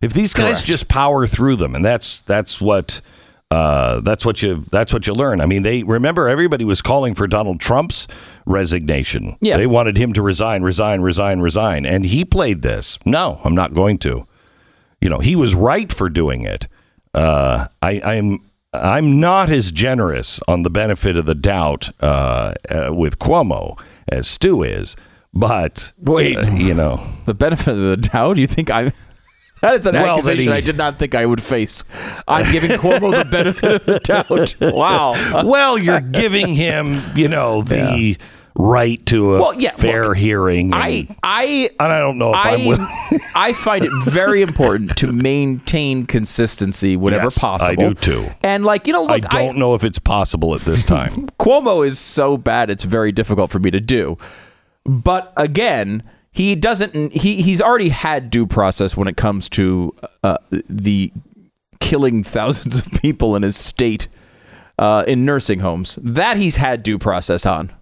If 0.00 0.12
these 0.12 0.32
guys 0.32 0.44
Correct. 0.56 0.66
just 0.66 0.88
power 0.88 1.26
through 1.26 1.56
them, 1.56 1.74
and 1.74 1.84
that's 1.84 2.20
that's 2.20 2.60
what 2.60 3.00
uh, 3.50 4.00
that's 4.00 4.24
what 4.24 4.42
you 4.42 4.64
that's 4.70 4.92
what 4.92 5.06
you 5.06 5.14
learn. 5.14 5.40
I 5.40 5.46
mean, 5.46 5.62
they 5.62 5.82
remember 5.82 6.28
everybody 6.28 6.64
was 6.64 6.82
calling 6.82 7.14
for 7.14 7.26
Donald 7.26 7.60
Trump's 7.60 8.06
resignation. 8.44 9.36
Yeah. 9.40 9.56
they 9.56 9.66
wanted 9.66 9.96
him 9.96 10.12
to 10.14 10.22
resign, 10.22 10.62
resign, 10.62 11.00
resign, 11.00 11.40
resign, 11.40 11.86
and 11.86 12.04
he 12.04 12.24
played 12.24 12.62
this. 12.62 12.98
No, 13.06 13.40
I'm 13.44 13.54
not 13.54 13.72
going 13.74 13.98
to. 13.98 14.26
You 15.00 15.08
know, 15.08 15.18
he 15.20 15.34
was 15.36 15.54
right 15.54 15.90
for 15.92 16.08
doing 16.08 16.42
it. 16.44 16.68
Uh, 17.14 17.68
I, 17.80 18.00
I'm 18.04 18.40
I'm 18.74 19.18
not 19.18 19.48
as 19.48 19.72
generous 19.72 20.40
on 20.46 20.62
the 20.62 20.70
benefit 20.70 21.16
of 21.16 21.24
the 21.24 21.34
doubt 21.34 21.90
uh, 22.00 22.52
uh, 22.68 22.90
with 22.92 23.18
Cuomo 23.18 23.80
as 24.08 24.28
Stu 24.28 24.62
is, 24.62 24.94
but 25.32 25.92
Wait. 25.98 26.36
uh, 26.36 26.50
you 26.50 26.74
know, 26.74 27.02
The 27.24 27.32
benefit 27.34 27.68
of 27.68 27.78
the 27.78 27.96
doubt? 27.96 28.36
You 28.36 28.46
think 28.46 28.70
I'm. 28.70 28.92
That 29.60 29.80
is 29.80 29.86
an 29.86 29.94
Well, 29.94 30.16
accusation 30.16 30.52
he- 30.52 30.58
I 30.58 30.60
did 30.60 30.76
not 30.76 30.98
think 30.98 31.14
I 31.14 31.26
would 31.26 31.42
face. 31.42 31.84
I'm 32.26 32.50
giving 32.52 32.70
Cuomo 32.78 33.16
the 33.16 33.24
benefit 33.28 33.72
of 33.74 33.84
the 33.86 33.98
doubt. 34.00 34.54
Wow. 34.74 35.14
well, 35.44 35.76
you're 35.78 36.00
giving 36.00 36.54
him, 36.54 37.00
you 37.14 37.28
know, 37.28 37.62
the 37.62 38.16
right 38.60 39.04
to 39.06 39.36
a 39.36 39.40
Well, 39.40 39.54
yeah, 39.54 39.70
fair 39.72 40.08
look, 40.08 40.16
hearing. 40.16 40.72
and, 40.72 40.82
I 40.82 41.06
I 41.22 41.70
and 41.78 41.92
I 41.92 41.98
don't 42.00 42.18
know 42.18 42.30
if 42.30 42.36
I, 42.36 42.50
am 42.56 42.66
with. 42.66 42.80
I, 42.80 43.20
I 43.36 43.52
find 43.52 43.84
it 43.84 43.90
very 44.04 44.42
important 44.42 44.96
to 44.98 45.12
maintain 45.12 46.06
consistency 46.06 46.96
whenever 46.96 47.24
Yes, 47.26 47.38
I 47.38 47.40
possible. 47.40 47.88
do 47.90 47.94
too. 47.94 48.26
And 48.42 48.64
like 48.64 48.86
you 48.88 48.92
know, 48.92 49.04
look, 49.04 49.32
I 49.32 49.44
don't 49.46 49.58
know 49.58 49.74
if 49.74 49.84
it's 49.84 49.98
possible 50.00 50.54
at 50.56 50.62
this 50.62 50.82
time. 50.84 51.28
Cuomo 51.40 51.86
is 51.86 51.98
so 52.00 52.36
bad; 52.36 52.68
it's 52.70 52.82
very 52.84 53.12
difficult 53.12 53.50
for 53.52 53.60
me 53.60 53.70
to 53.70 53.80
do. 53.80 54.18
But 54.84 55.32
again, 55.36 56.02
he 56.44 56.54
doesn't. 56.56 57.12
He 57.12 57.42
he's 57.42 57.60
already 57.62 57.88
had 57.90 58.30
due 58.30 58.46
process 58.46 58.96
when 58.96 59.08
it 59.08 59.16
comes 59.16 59.48
to 59.50 59.94
uh, 60.22 60.36
the 60.50 61.12
killing 61.80 62.22
thousands 62.24 62.78
of 62.78 62.90
people 63.00 63.36
in 63.36 63.42
his 63.42 63.56
state 63.56 64.08
uh, 64.78 65.04
in 65.06 65.24
nursing 65.24 65.60
homes. 65.60 65.98
That 66.02 66.36
he's 66.36 66.56
had 66.56 66.82
due 66.82 66.98
process 66.98 67.46
on. 67.46 67.72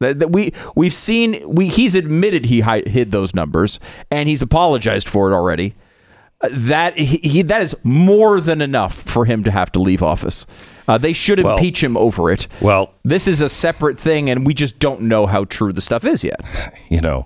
That, 0.00 0.18
that 0.20 0.30
we 0.32 0.52
we've 0.74 0.92
seen. 0.92 1.40
We 1.48 1.68
he's 1.68 1.94
admitted 1.94 2.46
he 2.46 2.60
hi- 2.60 2.82
hid 2.86 3.12
those 3.12 3.34
numbers, 3.34 3.78
and 4.10 4.28
he's 4.28 4.42
apologized 4.42 5.08
for 5.08 5.30
it 5.30 5.34
already. 5.34 5.74
Uh, 6.40 6.48
That 6.52 6.98
he, 6.98 7.18
he 7.28 7.42
that 7.42 7.62
is 7.62 7.76
more 7.84 8.40
than 8.40 8.60
enough 8.60 8.94
for 8.94 9.24
him 9.24 9.44
to 9.44 9.50
have 9.50 9.70
to 9.72 9.80
leave 9.80 10.02
office. 10.02 10.46
Uh, 10.88 10.98
they 10.98 11.12
should 11.14 11.40
Well- 11.42 11.56
impeach 11.56 11.82
him 11.82 11.96
over 11.96 12.30
it. 12.30 12.46
Well, 12.60 12.92
This 13.04 13.26
is 13.28 13.40
a 13.40 13.48
separate 13.48 13.98
thing, 13.98 14.28
and 14.28 14.44
we 14.46 14.52
just 14.52 14.78
don't 14.80 15.02
know 15.02 15.26
how 15.26 15.44
true 15.44 15.72
the 15.72 15.80
stuff 15.80 16.04
is 16.04 16.22
yet. 16.24 16.40
you 16.90 17.00
know, 17.00 17.24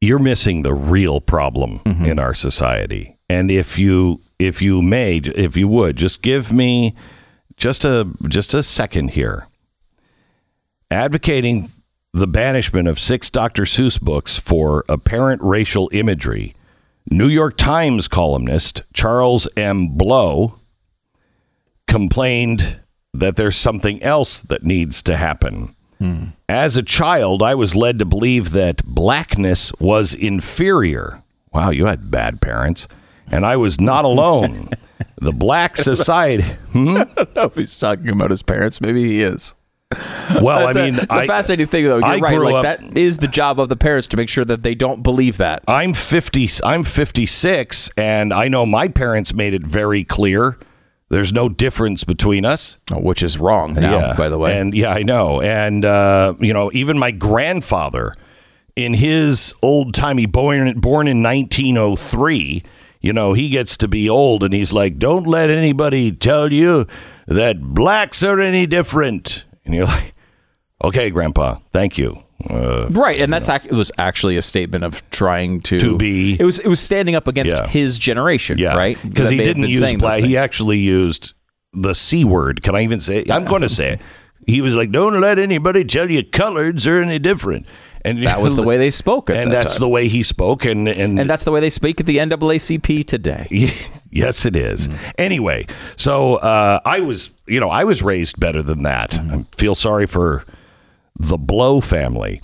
you're 0.00 0.18
missing 0.18 0.62
the 0.62 0.74
real 0.74 1.20
problem 1.20 1.80
mm-hmm. 1.80 2.04
in 2.04 2.18
our 2.18 2.34
society. 2.34 3.18
And 3.28 3.50
if 3.50 3.78
you 3.78 4.20
if 4.38 4.62
you 4.62 4.80
may, 4.80 5.18
if 5.18 5.56
you 5.56 5.68
would, 5.68 5.96
just 5.96 6.22
give 6.22 6.52
me 6.52 6.94
just 7.56 7.84
a 7.84 8.08
just 8.28 8.54
a 8.54 8.62
second 8.62 9.10
here. 9.10 9.46
Advocating 10.90 11.70
the 12.12 12.26
banishment 12.26 12.88
of 12.88 12.98
six 12.98 13.30
Dr. 13.30 13.62
Seuss 13.62 14.00
books 14.00 14.36
for 14.36 14.84
apparent 14.88 15.40
racial 15.42 15.88
imagery, 15.92 16.56
New 17.08 17.28
York 17.28 17.56
Times 17.56 18.08
columnist 18.08 18.82
Charles 18.92 19.46
M. 19.56 19.88
Blow 19.88 20.56
complained 21.86 22.80
that 23.12 23.36
there's 23.36 23.56
something 23.56 24.02
else 24.02 24.40
that 24.40 24.64
needs 24.64 25.02
to 25.02 25.16
happen. 25.16 25.76
As 26.48 26.76
a 26.76 26.82
child, 26.82 27.42
I 27.42 27.54
was 27.54 27.76
led 27.76 27.98
to 27.98 28.04
believe 28.04 28.50
that 28.52 28.84
blackness 28.84 29.72
was 29.78 30.14
inferior. 30.14 31.22
Wow, 31.52 31.70
you 31.70 31.86
had 31.86 32.10
bad 32.10 32.40
parents. 32.40 32.88
And 33.30 33.44
I 33.46 33.56
was 33.56 33.80
not 33.80 34.04
alone. 34.04 34.70
the 35.20 35.32
black 35.32 35.76
society. 35.76 36.44
Hmm? 36.72 36.96
I 36.96 37.04
don't 37.04 37.36
know 37.36 37.42
if 37.44 37.54
he's 37.54 37.76
talking 37.78 38.08
about 38.08 38.30
his 38.30 38.42
parents. 38.42 38.80
Maybe 38.80 39.04
he 39.04 39.22
is. 39.22 39.54
Well, 40.40 40.68
It's 40.68 40.76
I 40.76 40.80
a- 40.80 40.84
mean, 40.90 41.00
it's 41.00 41.14
a 41.14 41.18
I- 41.18 41.26
fascinating 41.26 41.66
thing, 41.66 41.84
though. 41.84 41.96
You're 41.98 42.04
I 42.04 42.18
right. 42.18 42.38
Like 42.40 42.54
up- 42.54 42.62
that 42.64 42.96
is 42.96 43.18
the 43.18 43.28
job 43.28 43.58
of 43.60 43.68
the 43.68 43.76
parents 43.76 44.06
to 44.08 44.16
make 44.16 44.28
sure 44.28 44.44
that 44.44 44.62
they 44.62 44.74
don't 44.74 45.02
believe 45.02 45.36
that. 45.38 45.62
I'm 45.68 45.94
50 45.94 46.48
I'm 46.64 46.82
56 46.84 47.90
and 47.96 48.32
I 48.32 48.48
know 48.48 48.64
my 48.66 48.88
parents 48.88 49.34
made 49.34 49.52
it 49.54 49.66
very 49.66 50.04
clear 50.04 50.58
there's 51.10 51.32
no 51.32 51.48
difference 51.48 52.04
between 52.04 52.44
us. 52.44 52.78
Which 52.92 53.22
is 53.22 53.36
wrong 53.36 53.74
now, 53.74 54.14
by 54.16 54.28
the 54.28 54.38
way. 54.38 54.58
And 54.58 54.72
yeah, 54.72 54.90
I 54.90 55.02
know. 55.02 55.40
And 55.40 55.84
uh, 55.84 56.34
you 56.40 56.54
know, 56.54 56.70
even 56.72 56.98
my 56.98 57.10
grandfather 57.10 58.14
in 58.76 58.94
his 58.94 59.52
old 59.60 59.92
timey 59.92 60.26
born 60.26 60.78
born 60.80 61.08
in 61.08 61.22
1903, 61.22 62.62
you 63.00 63.12
know, 63.12 63.32
he 63.32 63.48
gets 63.48 63.76
to 63.78 63.88
be 63.88 64.08
old 64.08 64.42
and 64.44 64.54
he's 64.54 64.72
like, 64.72 64.98
"Don't 64.98 65.26
let 65.26 65.50
anybody 65.50 66.12
tell 66.12 66.52
you 66.52 66.86
that 67.26 67.60
blacks 67.60 68.22
are 68.22 68.40
any 68.40 68.66
different." 68.66 69.44
And 69.64 69.74
you're 69.74 69.86
like, 69.86 70.14
"Okay, 70.82 71.10
grandpa, 71.10 71.56
thank 71.72 71.98
you." 71.98 72.22
Uh, 72.48 72.88
right, 72.90 73.20
and 73.20 73.32
that's 73.32 73.48
ac- 73.48 73.66
it 73.68 73.74
was 73.74 73.92
actually 73.98 74.36
a 74.36 74.42
statement 74.42 74.82
of 74.84 75.08
trying 75.10 75.60
to 75.60 75.78
To 75.78 75.96
be- 75.98 76.36
It 76.40 76.44
was 76.44 76.58
it 76.58 76.68
was 76.68 76.80
standing 76.80 77.14
up 77.14 77.28
against 77.28 77.54
Yeah. 77.54 77.66
his 77.66 77.98
generation, 77.98 78.56
Yeah, 78.58 78.74
right? 78.76 78.98
Because 79.02 79.30
he 79.30 79.36
didn't 79.38 79.68
use 79.68 79.92
black. 79.98 80.20
He 80.22 80.36
actually 80.36 80.78
used 80.78 81.34
the 81.72 81.94
c 81.94 82.24
word. 82.24 82.62
Can 82.62 82.74
I 82.74 82.82
even 82.82 83.00
say? 83.00 83.18
it? 83.18 83.30
I'm 83.30 83.44
going 83.44 83.62
to 83.62 83.68
say 83.68 83.92
it. 83.94 84.00
He 84.46 84.62
was 84.62 84.74
like, 84.74 84.90
"Don't 84.90 85.20
let 85.20 85.38
anybody 85.38 85.84
tell 85.84 86.10
you 86.10 86.22
coloreds 86.22 86.86
are 86.86 87.00
any 87.00 87.18
different." 87.18 87.66
And 88.02 88.26
that 88.26 88.40
was 88.40 88.56
the 88.56 88.62
way 88.62 88.78
they 88.78 88.90
spoke, 88.90 89.28
at 89.28 89.36
and 89.36 89.52
that 89.52 89.62
that's 89.64 89.74
time. 89.74 89.80
the 89.80 89.88
way 89.90 90.08
he 90.08 90.22
spoke. 90.22 90.64
And 90.64 90.88
and, 90.88 91.20
and 91.20 91.28
that's 91.28 91.44
the 91.44 91.50
way 91.52 91.60
they 91.60 91.68
speak 91.68 92.00
at 92.00 92.06
the 92.06 92.16
NAACP 92.16 93.06
today. 93.06 93.46
yes, 94.10 94.46
it 94.46 94.56
is. 94.56 94.88
Mm. 94.88 95.12
Anyway, 95.18 95.66
so 95.96 96.36
uh, 96.36 96.80
I 96.86 97.00
was, 97.00 97.30
you 97.46 97.60
know, 97.60 97.68
I 97.68 97.84
was 97.84 98.02
raised 98.02 98.40
better 98.40 98.62
than 98.62 98.82
that. 98.84 99.10
Mm-hmm. 99.10 99.40
I 99.40 99.44
feel 99.58 99.74
sorry 99.74 100.06
for 100.06 100.44
the 101.28 101.38
Blow 101.38 101.80
family. 101.80 102.40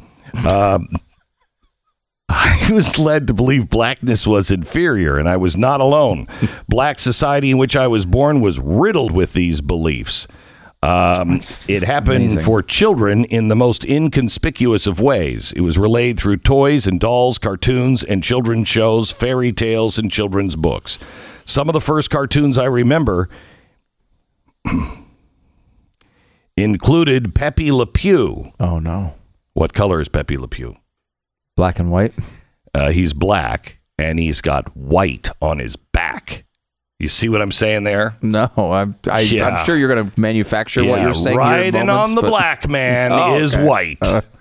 Um, 0.48 0.88
I 2.28 2.70
was 2.72 2.98
led 2.98 3.26
to 3.28 3.34
believe 3.34 3.68
blackness 3.68 4.26
was 4.26 4.50
inferior, 4.50 5.16
and 5.16 5.28
I 5.28 5.36
was 5.36 5.56
not 5.56 5.80
alone. 5.80 6.26
Black 6.68 6.98
society 6.98 7.50
in 7.50 7.58
which 7.58 7.76
I 7.76 7.86
was 7.86 8.04
born 8.04 8.40
was 8.40 8.58
riddled 8.58 9.12
with 9.12 9.32
these 9.32 9.60
beliefs. 9.60 10.26
Um, 10.82 11.40
it 11.68 11.82
happened 11.82 12.26
amazing. 12.26 12.42
for 12.42 12.62
children 12.62 13.24
in 13.24 13.48
the 13.48 13.56
most 13.56 13.84
inconspicuous 13.84 14.86
of 14.86 15.00
ways. 15.00 15.52
It 15.52 15.62
was 15.62 15.78
relayed 15.78 16.18
through 16.18 16.38
toys 16.38 16.86
and 16.86 17.00
dolls, 17.00 17.38
cartoons 17.38 18.04
and 18.04 18.22
children's 18.22 18.68
shows, 18.68 19.10
fairy 19.10 19.52
tales, 19.52 19.98
and 19.98 20.12
children's 20.12 20.54
books. 20.54 20.98
Some 21.44 21.68
of 21.68 21.72
the 21.72 21.80
first 21.80 22.10
cartoons 22.10 22.58
I 22.58 22.64
remember 22.64 23.28
included 26.56 27.34
Pepe 27.34 27.70
Le 27.72 27.86
Pew. 27.86 28.52
Oh 28.60 28.78
no, 28.78 29.14
What 29.54 29.72
color 29.72 30.00
is 30.00 30.08
Pepe 30.08 30.36
Le 30.36 30.48
Pew? 30.48 30.76
black 31.56 31.78
and 31.78 31.90
white. 31.90 32.12
Uh, 32.74 32.90
he's 32.90 33.14
black 33.14 33.78
and 33.98 34.18
he's 34.18 34.40
got 34.42 34.76
white 34.76 35.30
on 35.40 35.58
his 35.58 35.74
back. 35.76 36.44
You 36.98 37.08
see 37.08 37.28
what 37.30 37.40
I'm 37.42 37.52
saying 37.52 37.84
there? 37.84 38.16
No, 38.22 38.50
I'm 38.56 38.94
I, 39.10 39.20
Yeah. 39.20 39.48
I'm 39.48 39.64
sure 39.64 39.76
you're 39.76 39.92
going 39.94 40.08
to 40.10 40.20
manufacture 40.20 40.84
what 40.84 41.00
you're 41.00 41.14
saying. 41.14 41.38
here 41.38 41.46
in 41.46 41.74
riding 41.74 41.86
moments, 41.86 42.10
on 42.10 42.14
the 42.16 42.22
but- 42.22 42.28
black 42.28 42.68
man 42.68 43.12
Oh, 43.14 43.36
is 43.36 43.54
okay. 43.54 43.64
white. 43.64 44.24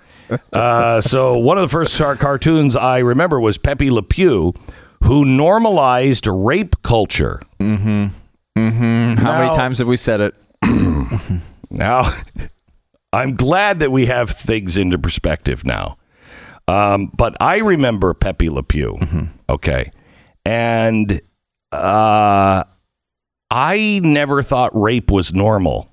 Uh, 0.52 1.00
so 1.00 1.38
one 1.38 1.56
of 1.56 1.62
the 1.62 1.68
first 1.68 1.96
car- 1.96 2.16
cartoons 2.16 2.74
I 2.74 2.98
remember 2.98 3.38
was 3.38 3.58
Pepe 3.58 3.92
Le 3.92 4.02
Pew, 4.02 4.54
who 5.04 5.24
normalized 5.24 6.26
rape 6.26 6.74
culture. 6.82 7.40
How 7.60 8.10
many 8.56 9.54
times 9.54 9.78
have 9.78 9.86
we 9.86 9.96
said 9.96 10.20
it? 10.20 10.34
Now, 11.70 12.16
I'm 13.12 13.34
glad 13.34 13.80
that 13.80 13.90
we 13.90 14.06
have 14.06 14.30
things 14.30 14.76
into 14.76 14.98
perspective 14.98 15.64
now. 15.64 15.96
Um, 16.68 17.12
but 17.16 17.36
I 17.40 17.58
remember 17.58 18.12
Pepe 18.14 18.50
Le 18.50 18.62
Pew. 18.62 18.96
Mm-hmm. 19.00 19.24
Okay. 19.48 19.90
And 20.44 21.20
uh, 21.72 22.64
I 23.50 24.00
never 24.02 24.42
thought 24.42 24.76
rape 24.76 25.10
was 25.10 25.32
normal. 25.32 25.88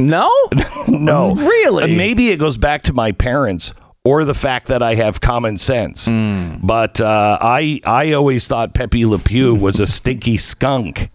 No, 0.00 0.30
No, 0.88 1.34
Really? 1.34 1.96
Maybe 1.96 2.28
it 2.30 2.36
goes 2.36 2.56
back 2.56 2.84
to 2.84 2.92
my 2.92 3.10
parents 3.12 3.74
or 4.04 4.24
the 4.24 4.34
fact 4.34 4.68
that 4.68 4.82
I 4.82 4.94
have 4.94 5.20
common 5.20 5.56
sense. 5.56 6.06
Hmm. 6.06 6.56
But 6.62 7.00
uh, 7.00 7.38
I 7.40 7.80
I 7.84 8.12
always 8.12 8.46
thought 8.46 8.74
Pepe 8.74 9.04
Le 9.04 9.18
Pew 9.18 9.54
was 9.54 9.80
a 9.80 9.86
stinky 9.86 10.36
skunk, 10.38 11.10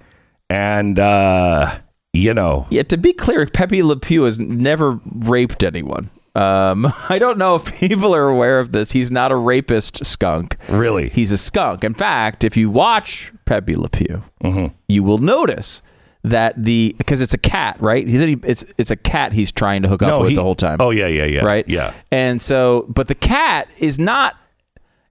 and 0.50 1.00
uh, 1.00 1.80
you 2.14 2.34
know, 2.34 2.68
Yeah, 2.70 2.84
to 2.84 2.98
be 2.98 3.12
clear, 3.14 3.46
Pepe 3.48 3.82
Le 3.84 3.98
Pew 3.98 4.24
has 4.24 4.40
never 4.40 5.00
raped 5.26 5.64
anyone. 5.64 6.10
Um, 6.36 6.92
I 7.10 7.20
don't 7.20 7.38
know 7.38 7.56
if 7.56 7.74
people 7.78 8.16
are 8.16 8.28
aware 8.30 8.60
of 8.60 8.72
this. 8.72 8.92
He's 8.92 9.12
not 9.12 9.32
a 9.32 9.36
rapist 9.36 10.04
skunk. 10.06 10.58
really, 10.70 11.10
He's 11.10 11.32
a 11.32 11.38
skunk. 11.38 11.84
In 11.84 11.94
fact, 11.94 12.44
if 12.44 12.56
you 12.58 12.70
watch 12.70 13.32
Pepe 13.46 13.76
Le 13.76 13.90
Pew, 13.90 14.24
Mm-hmm. 14.44 14.74
you 14.88 15.04
will 15.04 15.18
notice 15.20 15.82
that 16.24 16.54
the 16.62 16.96
because 16.98 17.22
it's 17.22 17.34
a 17.34 17.38
cat, 17.38 17.76
right? 17.82 18.08
He's 18.08 18.22
it's 18.22 18.66
it's 18.78 18.92
a 18.92 18.96
cat 18.96 19.34
he's 19.34 19.52
trying 19.52 19.82
to 19.84 19.90
hook 19.90 20.02
up 20.04 20.22
with 20.22 20.30
he- 20.30 20.36
the 20.36 20.42
whole 20.44 20.56
time. 20.56 20.78
Oh 20.80 20.90
yeah, 20.92 21.08
yeah, 21.08 21.26
yeah, 21.26 21.42
right? 21.44 21.68
yeah. 21.68 21.94
And 22.12 22.42
so, 22.42 22.86
but 22.90 23.08
the 23.10 23.16
cat 23.16 23.68
is 23.80 24.00
not 24.00 24.36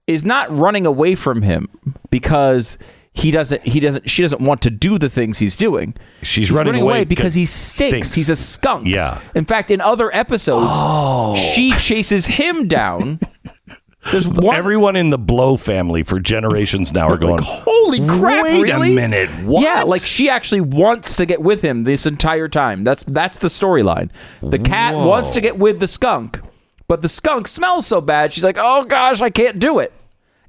is 0.07 0.25
not 0.25 0.49
running 0.51 0.85
away 0.85 1.15
from 1.15 1.41
him 1.43 1.67
because 2.09 2.77
he 3.13 3.29
doesn't 3.31 3.61
he 3.65 3.79
doesn't 3.79 4.09
she 4.09 4.21
doesn't 4.23 4.41
want 4.41 4.61
to 4.63 4.69
do 4.71 4.97
the 4.97 5.09
things 5.09 5.37
he's 5.39 5.55
doing. 5.55 5.93
She's 6.23 6.51
running 6.51 6.81
away 6.81 7.03
because 7.05 7.35
he 7.35 7.45
stinks. 7.45 7.91
stinks. 7.91 8.13
He's 8.15 8.29
a 8.29 8.35
skunk. 8.35 8.87
Yeah. 8.87 9.21
In 9.35 9.45
fact, 9.45 9.69
in 9.71 9.81
other 9.81 10.13
episodes, 10.15 10.71
Oh. 10.71 11.35
she 11.35 11.71
chases 11.73 12.25
him 12.25 12.67
down. 12.67 13.19
There's 14.11 14.27
one 14.27 14.55
Everyone 14.55 14.95
in 14.97 15.11
the 15.11 15.17
Blow 15.17 15.55
family 15.55 16.03
for 16.03 16.19
generations 16.19 16.91
now 16.91 17.07
are 17.07 17.17
going. 17.17 17.39
Holy 17.41 18.05
crap! 18.05 18.43
Wait 18.43 18.61
really? 18.61 18.91
a 18.91 18.95
minute. 18.95 19.29
What? 19.45 19.63
Yeah, 19.63 19.83
like 19.83 20.01
she 20.01 20.29
actually 20.29 20.59
wants 20.59 21.15
to 21.15 21.25
get 21.25 21.41
with 21.41 21.61
him 21.61 21.83
this 21.85 22.05
entire 22.05 22.49
time. 22.49 22.83
That's 22.83 23.03
that's 23.03 23.37
the 23.39 23.47
storyline. 23.47 24.11
The 24.41 24.59
cat 24.59 24.93
Whoa. 24.93 25.07
wants 25.07 25.29
to 25.31 25.41
get 25.41 25.57
with 25.57 25.79
the 25.79 25.87
skunk, 25.87 26.41
but 26.89 27.01
the 27.01 27.07
skunk 27.07 27.47
smells 27.47 27.87
so 27.87 28.01
bad. 28.01 28.33
She's 28.33 28.43
like, 28.43 28.57
"Oh 28.59 28.83
gosh, 28.83 29.21
I 29.21 29.29
can't 29.29 29.57
do 29.57 29.79
it." 29.79 29.93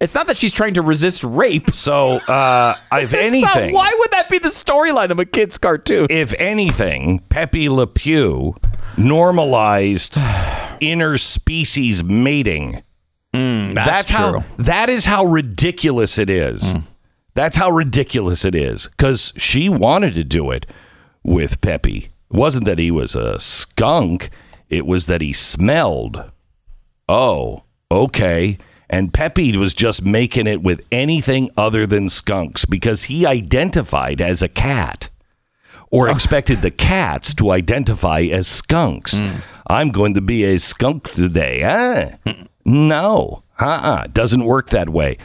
It's 0.01 0.15
not 0.15 0.27
that 0.27 0.37
she's 0.37 0.53
trying 0.53 0.75
to 0.75 0.83
resist 0.83 1.23
rape. 1.25 1.71
So, 1.71 2.17
uh, 2.19 2.77
if 2.93 3.13
It's 3.15 3.35
not- 3.35 3.57
anything, 3.57 3.75
why 3.75 3.91
would 3.99 4.11
that 4.11 4.29
be 4.29 4.39
the 4.39 4.49
storyline 4.49 5.11
of 5.11 5.19
a 5.19 5.25
kid's 5.25 5.57
cartoon? 5.59 6.07
if 6.11 6.35
anything, 6.39 7.21
Pepe 7.29 7.69
Le 7.69 7.87
Pew 7.87 8.55
normalized 8.97 10.15
interspecies 10.81 12.03
mating. 12.03 12.83
that's 13.33 14.11
how. 14.11 14.31
true. 14.33 14.45
That 14.59 14.89
is 14.89 15.05
how 15.07 15.25
ridiculous 15.25 16.19
it 16.19 16.31
is. 16.31 16.75
That's 17.35 17.57
how 17.57 17.71
ridiculous 17.71 18.45
it 18.45 18.55
is. 18.55 18.87
Because 18.89 19.33
she 19.37 19.69
wanted 19.69 20.15
to 20.15 20.25
do 20.25 20.51
it 20.51 20.67
with 21.23 21.61
Pepe. 21.61 22.11
It 22.31 22.37
wasn't 22.37 22.65
that 22.67 22.79
he 22.79 22.91
was 22.91 23.15
a 23.15 23.39
skunk. 23.41 24.31
It 24.69 24.87
was 24.87 25.07
that 25.07 25.21
he 25.21 25.33
smelled. 25.33 26.31
Oh, 27.09 27.65
okay. 27.91 28.59
And 28.89 29.15
Pepe 29.15 29.57
was 29.57 29.75
just 29.75 30.05
making 30.05 30.47
it 30.47 30.63
with 30.63 30.87
anything 30.93 31.51
other 31.57 31.87
than 31.87 32.09
skunks 32.09 32.65
because 32.65 33.05
he 33.05 33.27
identified 33.27 34.21
as 34.21 34.43
a 34.43 34.49
cat 34.49 35.09
or 35.91 36.09
oh. 36.09 36.13
expected 36.13 36.61
the 36.61 36.71
cats 36.71 37.35
to 37.35 37.51
identify 37.51 38.21
as 38.21 38.47
skunks. 38.47 39.19
Hmm. 39.19 39.37
I'm 39.67 39.91
going 39.91 40.15
to 40.15 40.21
be 40.21 40.45
a 40.45 40.59
skunk 40.59 41.13
today, 41.13 41.63
huh? 41.63 42.35
no, 42.65 43.45
uh-uh, 43.59 44.09
doesn't 44.09 44.45
work 44.45 44.71
that 44.71 44.91
way. 44.91 45.17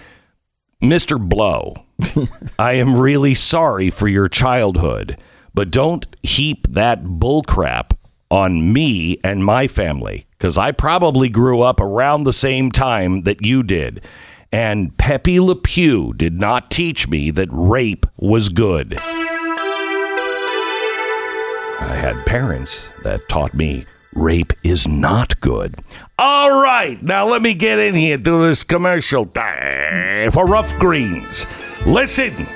Mr. 0.82 1.20
Blow, 1.20 1.74
I 2.60 2.74
am 2.74 2.96
really 2.96 3.36
sorry 3.36 3.89
for 3.89 4.08
your 4.08 4.30
childhood, 4.30 5.18
but 5.54 5.72
don't 5.72 6.08
heap 6.24 6.68
that 6.68 7.04
bullcrap 7.04 7.92
on 8.32 8.72
me 8.72 9.20
and 9.24 9.44
my 9.44 9.68
family 9.68 10.25
because 10.39 10.58
I 10.58 10.72
probably 10.72 11.27
grew 11.27 11.62
up 11.62 11.81
around 11.81 12.24
the 12.24 12.31
same 12.34 12.72
time 12.72 13.23
that 13.23 13.45
you 13.45 13.62
did. 13.62 14.02
And 14.54 14.97
Pepe 14.97 15.39
Le 15.39 15.56
Pew 15.56 16.13
did 16.13 16.39
not 16.39 16.71
teach 16.71 17.08
me 17.10 17.30
that 17.32 17.49
rape 17.52 18.06
was 18.15 18.49
good. 18.49 18.95
I 21.82 21.95
had 21.95 22.25
parents 22.25 22.89
that 23.04 23.28
taught 23.28 23.54
me 23.54 23.86
rape 24.13 24.54
is 24.63 24.88
not 24.88 25.39
good. 25.41 25.75
All 26.17 26.62
right, 26.62 27.04
now 27.04 27.28
let 27.28 27.41
me 27.41 27.54
get 27.54 27.78
in 27.78 27.95
here 27.95 28.17
to 28.17 28.47
this 28.47 28.63
commercial 28.63 29.25
for 29.25 30.45
Rough 30.45 30.73
Greens. 30.80 31.45
Listen, 31.86 32.47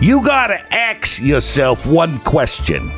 you 0.00 0.24
gotta 0.24 0.60
ask 0.72 1.20
yourself 1.20 1.84
one 1.84 2.20
question 2.20 2.92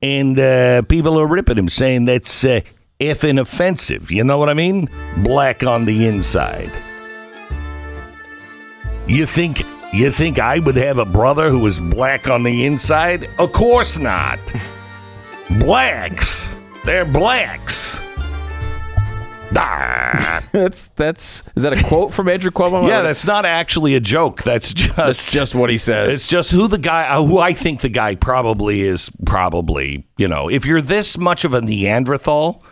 And 0.00 0.36
uh, 0.36 0.82
people 0.82 1.16
are 1.20 1.28
ripping 1.28 1.58
him, 1.58 1.68
saying 1.68 2.06
that's 2.06 2.44
uh, 2.44 2.62
effing 2.98 3.40
offensive. 3.40 4.10
You 4.10 4.24
know 4.24 4.36
what 4.38 4.48
I 4.48 4.54
mean? 4.54 4.88
Black 5.18 5.62
on 5.62 5.84
the 5.84 6.08
inside. 6.08 6.72
You 9.06 9.26
think 9.26 9.62
you 9.92 10.10
think 10.10 10.40
I 10.40 10.58
would 10.58 10.76
have 10.76 10.98
a 10.98 11.04
brother 11.04 11.50
who 11.50 11.60
was 11.60 11.78
black 11.78 12.28
on 12.28 12.42
the 12.42 12.64
inside? 12.66 13.28
Of 13.38 13.52
course 13.52 13.98
not. 13.98 14.40
Blacks. 15.60 16.48
They're 16.84 17.04
blacks. 17.04 17.98
That's 20.52 20.88
that's 20.88 21.42
is 21.56 21.62
that 21.62 21.78
a 21.78 21.82
quote 21.84 22.12
from 22.12 22.28
Andrew 22.28 22.50
Cuomo? 22.50 22.86
Yeah, 22.88 23.02
that's 23.02 23.26
not 23.26 23.44
actually 23.44 23.94
a 23.94 24.00
joke. 24.00 24.42
That's 24.42 24.72
just 24.72 24.96
that's 24.96 25.30
just 25.30 25.54
what 25.54 25.68
he 25.70 25.76
says. 25.78 26.14
It's 26.14 26.26
just 26.26 26.50
who 26.50 26.68
the 26.68 26.78
guy, 26.78 27.06
uh, 27.08 27.22
who 27.24 27.38
I 27.38 27.52
think 27.52 27.80
the 27.80 27.88
guy 27.88 28.14
probably 28.14 28.82
is. 28.82 29.10
Probably, 29.26 30.06
you 30.16 30.28
know, 30.28 30.48
if 30.48 30.64
you're 30.66 30.80
this 30.82 31.16
much 31.18 31.44
of 31.44 31.54
a 31.54 31.60
Neanderthal, 31.60 32.62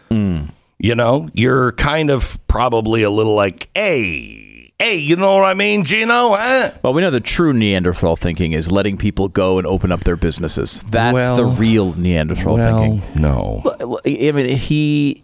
you 0.79 0.95
know, 0.95 1.29
you're 1.35 1.73
kind 1.73 2.11
of 2.11 2.39
probably 2.49 3.03
a 3.03 3.11
little 3.11 3.35
like, 3.35 3.71
hey, 3.75 4.60
hey, 4.81 4.97
you 4.97 5.15
know 5.15 5.35
what 5.35 5.45
I 5.45 5.53
mean, 5.53 5.85
Gino? 5.85 6.35
Huh? 6.35 6.71
Well, 6.83 6.95
we 6.95 7.03
know 7.03 7.11
the 7.11 7.21
true 7.21 7.53
Neanderthal 7.53 8.17
thinking 8.17 8.53
is 8.53 8.73
letting 8.73 8.97
people 8.97 9.29
go 9.29 9.59
and 9.59 9.67
open 9.67 9.93
up 9.93 10.05
their 10.05 10.17
businesses. 10.17 10.81
That's 10.83 11.37
the 11.37 11.45
real 11.45 11.93
Neanderthal 11.93 12.57
thinking. 12.57 13.03
no. 13.21 13.63
I 14.07 14.33
mean, 14.33 14.57
he 14.57 15.23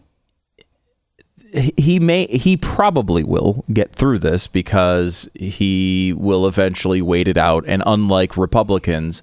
he 1.76 1.98
may 1.98 2.26
he 2.26 2.56
probably 2.56 3.24
will 3.24 3.64
get 3.72 3.92
through 3.92 4.18
this 4.18 4.46
because 4.46 5.26
he 5.34 6.12
will 6.16 6.46
eventually 6.46 7.00
wait 7.00 7.28
it 7.28 7.38
out 7.38 7.64
and 7.66 7.82
unlike 7.86 8.36
republicans 8.36 9.22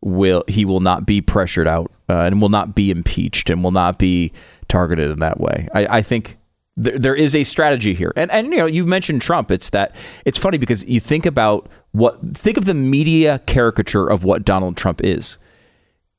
will 0.00 0.42
he 0.48 0.64
will 0.64 0.80
not 0.80 1.04
be 1.04 1.20
pressured 1.20 1.66
out 1.66 1.90
uh, 2.08 2.20
and 2.20 2.40
will 2.40 2.48
not 2.48 2.74
be 2.74 2.90
impeached 2.90 3.50
and 3.50 3.62
will 3.62 3.72
not 3.72 3.98
be 3.98 4.32
targeted 4.68 5.10
in 5.10 5.18
that 5.18 5.38
way 5.38 5.68
i, 5.74 5.98
I 5.98 6.02
think 6.02 6.38
there, 6.76 6.98
there 6.98 7.14
is 7.14 7.34
a 7.34 7.44
strategy 7.44 7.94
here. 7.94 8.12
And 8.16 8.30
and 8.30 8.48
you 8.48 8.58
know 8.58 8.66
you 8.66 8.84
mentioned 8.84 9.22
trump. 9.22 9.50
It's 9.50 9.70
that 9.70 9.94
it's 10.24 10.38
funny 10.38 10.58
because 10.58 10.84
you 10.84 11.00
think 11.00 11.26
about 11.26 11.68
what 11.92 12.20
think 12.36 12.56
of 12.56 12.64
the 12.64 12.74
media 12.74 13.38
caricature 13.40 14.06
of 14.06 14.24
what 14.24 14.44
donald 14.44 14.76
trump 14.76 15.02
is. 15.02 15.38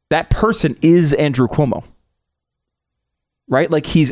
That 0.09 0.29
person 0.29 0.77
is 0.81 1.13
andrew 1.13 1.47
cuomo. 1.47 1.83
Right? 3.47 3.71
Like 3.71 3.87
he's 3.87 4.11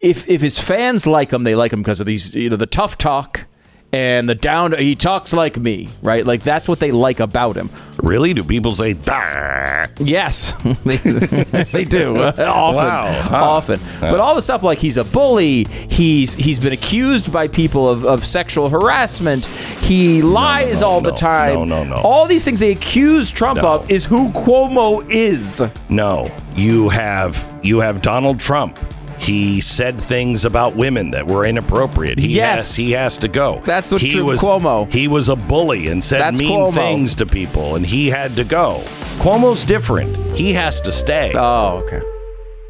if 0.00 0.28
if 0.28 0.40
his 0.40 0.58
fans 0.58 1.06
like 1.06 1.32
him, 1.32 1.44
they 1.44 1.54
like 1.54 1.72
him 1.72 1.80
because 1.80 2.00
of 2.00 2.06
these, 2.06 2.34
you 2.34 2.50
know, 2.50 2.56
the 2.56 2.66
tough 2.66 2.98
talk 2.98 3.46
and 3.92 4.28
the 4.28 4.34
down. 4.34 4.76
He 4.78 4.94
talks 4.94 5.32
like 5.32 5.56
me, 5.58 5.88
right? 6.02 6.24
Like 6.24 6.42
that's 6.42 6.66
what 6.68 6.80
they 6.80 6.90
like 6.92 7.20
about 7.20 7.56
him. 7.56 7.70
Really? 8.02 8.32
Do 8.34 8.42
people 8.42 8.74
say 8.74 8.94
"Bah"? 8.94 9.86
Yes, 9.98 10.52
they, 10.84 10.96
they 11.72 11.84
do 11.84 12.16
often, 12.18 12.44
Wow, 12.46 13.12
huh. 13.22 13.36
often. 13.36 13.80
But 14.00 14.20
all 14.20 14.34
the 14.34 14.42
stuff 14.42 14.62
like 14.62 14.78
he's 14.78 14.96
a 14.96 15.04
bully, 15.04 15.64
he's 15.64 16.34
he's 16.34 16.58
been 16.58 16.72
accused 16.72 17.32
by 17.32 17.48
people 17.48 17.88
of, 17.88 18.04
of 18.04 18.24
sexual 18.24 18.68
harassment, 18.68 19.44
he 19.46 20.22
lies 20.22 20.80
no, 20.80 20.88
all 20.88 21.00
the 21.00 21.12
time. 21.12 21.54
No, 21.54 21.64
no, 21.64 21.84
no. 21.84 21.96
All 21.96 22.26
these 22.26 22.44
things 22.44 22.60
they 22.60 22.72
accuse 22.72 23.30
Trump 23.30 23.60
No. 23.62 23.72
of 23.74 23.90
is 23.90 24.04
who 24.06 24.30
Cuomo 24.30 25.08
is. 25.10 25.62
No, 25.88 26.30
you 26.56 26.88
have 26.88 27.52
you 27.62 27.80
have 27.80 28.02
Donald 28.02 28.40
Trump. 28.40 28.78
He 29.22 29.60
said 29.60 30.00
things 30.00 30.44
about 30.44 30.74
women 30.76 31.12
that 31.12 31.26
were 31.26 31.44
inappropriate. 31.46 32.18
He 32.18 32.32
Yes. 32.32 32.76
has, 32.76 32.76
he 32.76 32.92
has 32.92 33.18
to 33.18 33.28
go. 33.28 33.62
That's 33.64 33.90
what 33.92 34.00
he 34.02 34.10
True 34.10 34.24
was. 34.24 34.40
Cuomo. 34.40 34.92
He 34.92 35.06
was 35.08 35.28
a 35.28 35.36
bully 35.36 35.86
and 35.88 36.02
said 36.02 36.20
That's 36.20 36.40
mean 36.40 36.50
Cuomo. 36.50 36.74
things 36.74 37.14
to 37.16 37.26
people, 37.26 37.76
and 37.76 37.86
he 37.86 38.08
had 38.10 38.34
to 38.36 38.44
go. 38.44 38.80
Cuomo's 39.18 39.64
different. 39.64 40.16
He 40.36 40.52
has 40.54 40.80
to 40.82 40.90
stay. 40.92 41.32
Oh, 41.36 41.82
okay. 41.86 42.02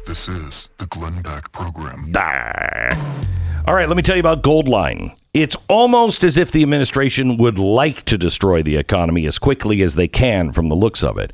This 0.05 0.27
is 0.27 0.69
the 0.77 0.85
Glenn 0.85 1.21
Beck 1.21 1.51
Program. 1.51 2.11
Ah. 2.15 3.15
All 3.65 3.73
right, 3.73 3.87
let 3.87 3.95
me 3.95 4.03
tell 4.03 4.15
you 4.15 4.19
about 4.19 4.43
Goldline. 4.43 5.15
It's 5.33 5.55
almost 5.69 6.23
as 6.23 6.37
if 6.37 6.51
the 6.51 6.61
administration 6.61 7.37
would 7.37 7.57
like 7.57 8.03
to 8.05 8.17
destroy 8.17 8.61
the 8.61 8.75
economy 8.75 9.25
as 9.25 9.39
quickly 9.39 9.81
as 9.81 9.95
they 9.95 10.07
can 10.09 10.51
from 10.51 10.67
the 10.69 10.75
looks 10.75 11.01
of 11.03 11.17
it. 11.17 11.31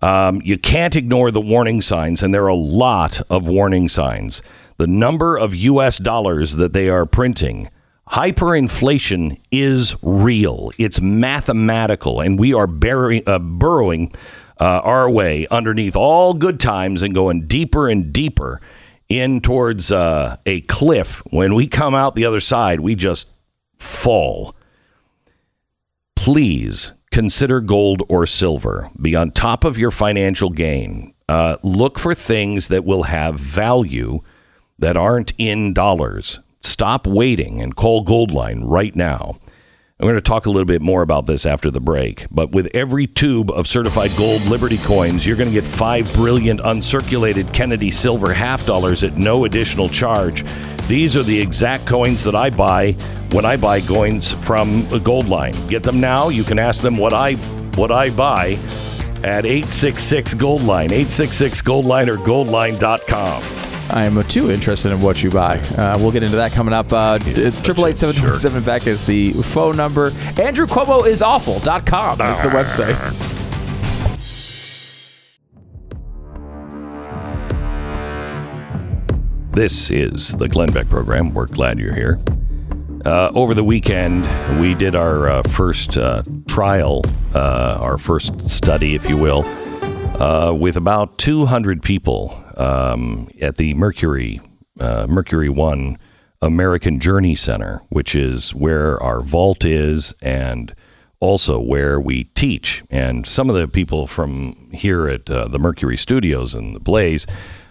Um, 0.00 0.40
you 0.44 0.58
can't 0.58 0.94
ignore 0.94 1.30
the 1.30 1.40
warning 1.40 1.82
signs, 1.82 2.22
and 2.22 2.32
there 2.32 2.44
are 2.44 2.48
a 2.48 2.54
lot 2.54 3.20
of 3.28 3.48
warning 3.48 3.88
signs. 3.88 4.42
The 4.76 4.86
number 4.86 5.36
of 5.36 5.54
U.S. 5.54 5.98
dollars 5.98 6.54
that 6.56 6.72
they 6.72 6.88
are 6.88 7.04
printing, 7.04 7.68
hyperinflation 8.10 9.40
is 9.50 9.96
real. 10.02 10.70
It's 10.78 11.00
mathematical, 11.00 12.20
and 12.20 12.38
we 12.38 12.54
are 12.54 12.68
bury, 12.68 13.26
uh, 13.26 13.40
burrowing 13.40 14.12
uh, 14.60 14.80
our 14.84 15.10
way 15.10 15.46
underneath 15.50 15.96
all 15.96 16.34
good 16.34 16.60
times 16.60 17.02
and 17.02 17.14
going 17.14 17.46
deeper 17.46 17.88
and 17.88 18.12
deeper 18.12 18.60
in 19.08 19.40
towards 19.40 19.90
uh, 19.90 20.36
a 20.46 20.60
cliff. 20.62 21.22
When 21.30 21.54
we 21.54 21.66
come 21.66 21.94
out 21.94 22.14
the 22.14 22.24
other 22.24 22.40
side, 22.40 22.80
we 22.80 22.94
just 22.94 23.30
fall. 23.76 24.54
Please 26.14 26.92
consider 27.10 27.60
gold 27.60 28.02
or 28.08 28.26
silver. 28.26 28.90
Be 29.00 29.14
on 29.16 29.30
top 29.30 29.64
of 29.64 29.78
your 29.78 29.90
financial 29.90 30.50
gain. 30.50 31.14
Uh, 31.28 31.56
look 31.62 31.98
for 31.98 32.14
things 32.14 32.68
that 32.68 32.84
will 32.84 33.04
have 33.04 33.38
value 33.38 34.20
that 34.78 34.96
aren't 34.96 35.32
in 35.38 35.74
dollars. 35.74 36.40
Stop 36.60 37.06
waiting 37.06 37.60
and 37.60 37.76
call 37.76 38.04
Goldline 38.04 38.62
right 38.64 38.94
now. 38.94 39.38
I'm 40.00 40.04
going 40.04 40.14
to 40.14 40.20
talk 40.20 40.46
a 40.46 40.50
little 40.50 40.64
bit 40.64 40.80
more 40.80 41.02
about 41.02 41.26
this 41.26 41.44
after 41.44 41.72
the 41.72 41.80
break. 41.80 42.26
But 42.30 42.52
with 42.52 42.68
every 42.72 43.08
tube 43.08 43.50
of 43.50 43.66
certified 43.66 44.12
gold 44.16 44.40
Liberty 44.46 44.78
coins, 44.78 45.26
you're 45.26 45.36
going 45.36 45.48
to 45.48 45.60
get 45.60 45.68
five 45.68 46.12
brilliant 46.14 46.60
uncirculated 46.60 47.52
Kennedy 47.52 47.90
silver 47.90 48.32
half 48.32 48.64
dollars 48.64 49.02
at 49.02 49.16
no 49.16 49.44
additional 49.44 49.88
charge. 49.88 50.44
These 50.88 51.16
are 51.16 51.22
the 51.22 51.38
exact 51.38 51.86
coins 51.86 52.24
that 52.24 52.34
I 52.34 52.48
buy 52.48 52.92
when 53.32 53.44
I 53.44 53.56
buy 53.56 53.82
coins 53.82 54.32
from 54.32 54.84
Goldline. 54.84 55.68
Get 55.68 55.82
them 55.82 56.00
now. 56.00 56.30
You 56.30 56.44
can 56.44 56.58
ask 56.58 56.82
them 56.82 56.96
what 56.96 57.12
I 57.12 57.34
what 57.76 57.92
I 57.92 58.08
buy 58.08 58.52
at 59.22 59.44
866 59.44 60.34
Goldline, 60.34 60.86
866 60.90 61.60
Goldline 61.62 62.08
or 62.08 62.16
goldline.com. 62.16 63.42
I 63.90 64.04
am 64.04 64.22
too 64.24 64.50
interested 64.50 64.92
in 64.92 65.00
what 65.00 65.22
you 65.22 65.30
buy. 65.30 65.58
Uh, 65.58 65.98
we'll 65.98 66.10
get 66.10 66.22
into 66.22 66.36
that 66.36 66.52
coming 66.52 66.74
up. 66.74 66.92
Uh, 66.92 67.18
Triple 67.18 67.86
eight 67.86 67.98
seven 67.98 68.34
seven 68.34 68.62
Beck 68.62 68.86
is 68.86 69.04
the 69.04 69.32
phone 69.34 69.76
number. 69.76 70.12
Andrew 70.40 70.66
Cuomo 70.66 71.06
is 71.06 71.22
awful.com 71.22 72.20
is 72.22 72.40
the 72.40 72.48
website. 72.48 73.37
This 79.58 79.90
is 79.90 80.36
the 80.36 80.46
Glenn 80.48 80.72
Beck 80.72 80.88
program. 80.88 81.34
We're 81.34 81.48
glad 81.48 81.80
you're 81.80 81.92
here. 81.92 82.20
Uh, 83.04 83.32
over 83.34 83.54
the 83.54 83.64
weekend, 83.64 84.22
we 84.60 84.72
did 84.72 84.94
our 84.94 85.28
uh, 85.28 85.42
first 85.42 85.98
uh, 85.98 86.22
trial, 86.46 87.02
uh, 87.34 87.76
our 87.80 87.98
first 87.98 88.48
study, 88.48 88.94
if 88.94 89.08
you 89.08 89.16
will, 89.16 89.44
uh, 90.22 90.52
with 90.52 90.76
about 90.76 91.18
200 91.18 91.82
people 91.82 92.40
um, 92.56 93.28
at 93.40 93.56
the 93.56 93.74
Mercury 93.74 94.40
uh, 94.78 95.08
Mercury 95.08 95.48
One 95.48 95.98
American 96.40 97.00
Journey 97.00 97.34
Center, 97.34 97.82
which 97.88 98.14
is 98.14 98.54
where 98.54 99.02
our 99.02 99.22
vault 99.22 99.64
is 99.64 100.14
and 100.22 100.72
also 101.18 101.60
where 101.60 101.98
we 101.98 102.24
teach. 102.36 102.84
And 102.90 103.26
some 103.26 103.50
of 103.50 103.56
the 103.56 103.66
people 103.66 104.06
from 104.06 104.70
here 104.72 105.08
at 105.08 105.26
the 105.26 105.58
Mercury 105.58 105.96
Studios 105.96 106.54
and 106.54 106.76
the 106.76 106.80
Blaze, 106.80 107.26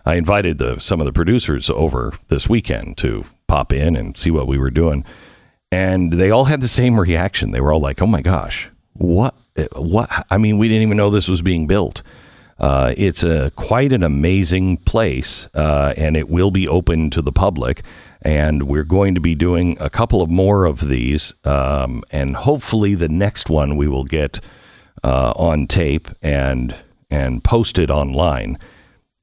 I 0.07 0.15
invited 0.15 0.57
the, 0.57 0.79
some 0.79 1.01
of 1.01 1.05
the 1.05 1.11
producers 1.11 1.69
over 1.69 2.13
this 2.29 2.47
weekend 2.47 2.97
to 2.99 3.25
pop 3.45 3.73
in 3.73 3.97
and 3.97 4.17
see 4.17 4.31
what 4.31 4.47
we 4.47 4.57
were 4.57 4.71
doing. 4.71 5.03
And 5.69 6.13
they 6.13 6.31
all 6.31 6.45
had 6.45 6.61
the 6.61 6.69
same 6.69 6.97
reaction. 6.97 7.51
They 7.51 7.59
were 7.59 7.73
all 7.73 7.81
like, 7.81 8.01
"Oh 8.01 8.07
my 8.07 8.21
gosh, 8.21 8.69
what? 8.93 9.35
What? 9.75 10.09
I 10.31 10.37
mean, 10.37 10.57
we 10.57 10.69
didn't 10.69 10.83
even 10.83 10.95
know 10.95 11.09
this 11.09 11.27
was 11.27 11.41
being 11.41 11.67
built." 11.67 12.03
Uh, 12.57 12.93
it's 12.95 13.21
a 13.21 13.51
quite 13.57 13.91
an 13.91 14.01
amazing 14.01 14.77
place, 14.77 15.49
uh, 15.53 15.93
and 15.97 16.15
it 16.15 16.29
will 16.29 16.51
be 16.51 16.69
open 16.69 17.09
to 17.09 17.21
the 17.21 17.33
public. 17.33 17.83
And 18.21 18.63
we're 18.63 18.85
going 18.85 19.13
to 19.13 19.21
be 19.21 19.35
doing 19.35 19.75
a 19.81 19.89
couple 19.89 20.21
of 20.21 20.29
more 20.29 20.63
of 20.63 20.87
these, 20.87 21.33
um, 21.43 22.01
and 22.11 22.37
hopefully 22.37 22.95
the 22.95 23.09
next 23.09 23.49
one 23.49 23.75
we 23.75 23.89
will 23.89 24.05
get 24.05 24.39
uh, 25.03 25.33
on 25.35 25.67
tape 25.67 26.07
and 26.21 26.73
and 27.11 27.43
posted 27.43 27.91
online. 27.91 28.57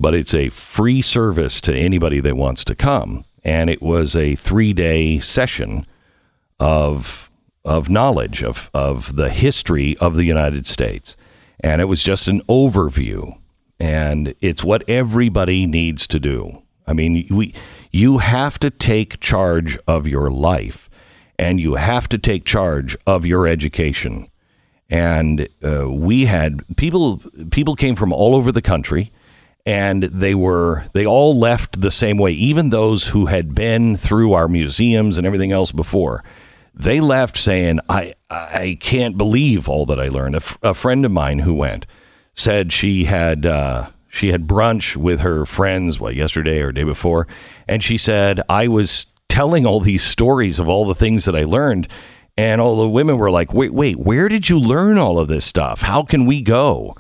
But 0.05 0.15
it's 0.15 0.35
a 0.35 0.51
free 0.51 1.01
service 1.01 1.63
to 1.63 1.75
anybody 1.75 2.21
that 2.21 2.37
wants 2.37 2.63
to 2.67 2.75
come, 2.75 3.25
and 3.43 3.71
it 3.71 3.81
was 3.81 4.15
a 4.15 4.35
three 4.35 4.75
day 4.75 5.19
session 5.19 5.87
of 6.61 7.31
of 7.65 7.89
knowledge 7.89 8.43
of 8.43 8.69
of 8.75 9.17
the 9.17 9.31
history 9.31 9.97
of 10.03 10.15
the 10.15 10.25
United 10.25 10.67
States, 10.67 11.17
and 11.59 11.81
it 11.81 11.87
was 11.87 12.03
just 12.03 12.29
an 12.29 12.43
overview, 12.51 13.39
and 13.81 14.35
it's 14.43 14.63
what 14.63 14.85
everybody 14.91 15.65
needs 15.65 16.07
to 16.09 16.21
do. 16.21 16.63
I 16.87 16.93
mean, 16.93 17.27
we 17.31 17.55
you 17.91 18.19
have 18.19 18.59
to 18.59 18.69
take 18.69 19.21
charge 19.21 19.79
of 19.89 20.07
your 20.07 20.31
life, 20.31 20.91
and 21.39 21.59
you 21.59 21.77
have 21.77 22.11
to 22.11 22.19
take 22.19 22.45
charge 22.45 22.95
of 23.07 23.25
your 23.25 23.47
education. 23.47 24.29
And 24.91 25.49
uh, 25.65 25.91
we 25.91 26.27
had 26.27 26.63
people 26.77 27.23
people 27.51 27.75
came 27.75 27.97
from 27.97 28.13
all 28.13 28.35
over 28.35 28.53
the 28.53 28.61
country 28.61 29.11
and 29.67 30.05
they 30.05 30.35
were 30.35 30.87
they 30.93 31.07
all 31.07 31.39
left 31.39 31.81
the 31.81 31.91
same 31.91 32.19
way. 32.19 32.33
Even 32.33 32.71
those 32.71 33.09
who 33.09 33.27
had 33.27 33.55
been 33.55 33.97
through 33.97 34.33
our 34.33 34.49
museums 34.49 35.19
and 35.19 35.27
everything 35.27 35.53
else 35.53 35.73
before 35.73 36.23
they 36.75 37.01
left 37.01 37.37
saying 37.37 37.79
i 37.89 38.13
i 38.31 38.77
can't 38.81 39.17
believe 39.17 39.69
all 39.69 39.87
that 39.87 40.01
i 40.01 40.09
learned. 40.09 40.35
A, 40.35 40.39
f- 40.39 40.59
a 40.63 40.75
friend 40.75 41.05
of 41.05 41.13
mine 41.13 41.41
who 41.41 41.55
went 41.55 41.87
said 42.35 42.73
she 42.73 43.05
had 43.05 43.47
uh, 43.47 43.91
she 44.09 44.33
had 44.33 44.47
brunch 44.47 44.97
with 44.97 45.21
her 45.21 45.47
friends 45.47 46.01
what 46.01 46.17
yesterday 46.17 46.61
or 46.61 46.73
day 46.73 46.85
before 46.85 47.29
and 47.69 47.83
she 47.83 47.97
said 47.97 48.41
i 48.49 48.67
was 48.67 49.07
telling 49.29 49.65
all 49.65 49.81
these 49.81 50.03
stories 50.03 50.59
of 50.59 50.69
all 50.69 50.85
the 50.85 50.95
things 50.95 51.25
that 51.25 51.37
i 51.37 51.45
learned 51.45 51.87
and 52.37 52.61
all 52.61 52.77
the 52.77 52.89
women 52.89 53.17
were 53.17 53.31
like 53.31 53.55
wait 53.55 53.73
wait 53.73 53.99
where 53.99 54.29
did 54.29 54.49
you 54.49 54.59
learn 54.59 54.99
all 54.99 55.19
of 55.19 55.29
this 55.29 55.45
stuff? 55.45 55.83
How 55.83 56.03
can 56.03 56.27
we 56.27 56.41
go 56.43 56.97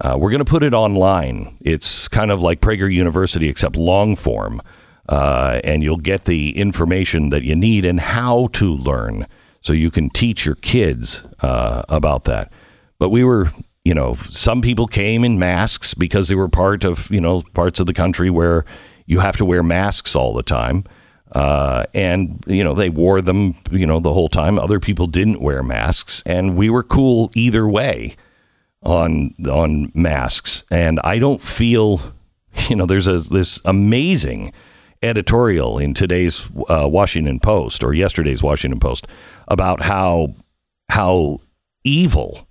uh, 0.00 0.16
we're 0.18 0.30
going 0.30 0.44
to 0.44 0.50
put 0.50 0.62
it 0.62 0.74
online. 0.74 1.56
It's 1.60 2.08
kind 2.08 2.30
of 2.30 2.42
like 2.42 2.60
Prager 2.60 2.92
University, 2.92 3.48
except 3.48 3.76
long 3.76 4.16
form. 4.16 4.60
Uh, 5.08 5.60
and 5.62 5.82
you'll 5.82 5.98
get 5.98 6.24
the 6.24 6.56
information 6.56 7.28
that 7.28 7.42
you 7.42 7.54
need 7.54 7.84
and 7.84 8.00
how 8.00 8.48
to 8.48 8.72
learn 8.72 9.26
so 9.60 9.72
you 9.72 9.90
can 9.90 10.10
teach 10.10 10.46
your 10.46 10.56
kids 10.56 11.24
uh, 11.40 11.82
about 11.88 12.24
that. 12.24 12.50
But 12.98 13.10
we 13.10 13.22
were, 13.22 13.52
you 13.84 13.94
know, 13.94 14.16
some 14.30 14.62
people 14.62 14.86
came 14.86 15.24
in 15.24 15.38
masks 15.38 15.94
because 15.94 16.28
they 16.28 16.34
were 16.34 16.48
part 16.48 16.84
of, 16.84 17.10
you 17.10 17.20
know, 17.20 17.42
parts 17.52 17.80
of 17.80 17.86
the 17.86 17.92
country 17.92 18.30
where 18.30 18.64
you 19.06 19.20
have 19.20 19.36
to 19.36 19.44
wear 19.44 19.62
masks 19.62 20.16
all 20.16 20.32
the 20.34 20.42
time. 20.42 20.84
Uh, 21.32 21.84
and 21.94 22.44
you 22.46 22.62
know 22.62 22.74
they 22.74 22.88
wore 22.88 23.20
them, 23.20 23.56
you 23.72 23.86
know, 23.86 23.98
the 23.98 24.12
whole 24.12 24.28
time. 24.28 24.56
Other 24.56 24.78
people 24.78 25.08
didn't 25.08 25.40
wear 25.40 25.64
masks, 25.64 26.22
and 26.24 26.56
we 26.56 26.70
were 26.70 26.84
cool 26.84 27.28
either 27.34 27.68
way 27.68 28.14
on 28.84 29.34
on 29.50 29.90
masks. 29.94 30.64
And 30.70 31.00
I 31.04 31.18
don't 31.18 31.42
feel, 31.42 32.00
you 32.68 32.76
know, 32.76 32.86
there's 32.86 33.06
a 33.06 33.18
this 33.18 33.60
amazing 33.64 34.52
editorial 35.02 35.78
in 35.78 35.94
today's 35.94 36.48
uh, 36.68 36.88
Washington 36.88 37.40
Post 37.40 37.84
or 37.84 37.92
yesterday's 37.92 38.42
Washington 38.42 38.80
Post 38.80 39.06
about 39.48 39.82
how 39.82 40.34
how 40.90 41.40
evil 41.84 42.48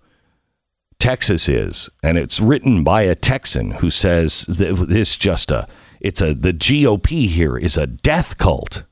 Texas 1.00 1.50
is, 1.50 1.90
and 2.02 2.18
it's 2.18 2.40
written 2.40 2.84
by 2.84 3.02
a 3.02 3.16
Texan 3.16 3.72
who 3.72 3.90
says 3.90 4.46
that 4.48 4.86
this 4.88 5.18
just 5.18 5.52
a 5.52 5.68
it's 6.00 6.22
a 6.22 6.34
the 6.34 6.54
GOP 6.54 7.28
here 7.28 7.58
is 7.58 7.78
a 7.78 7.88
death 7.88 8.38
cult. 8.38 8.84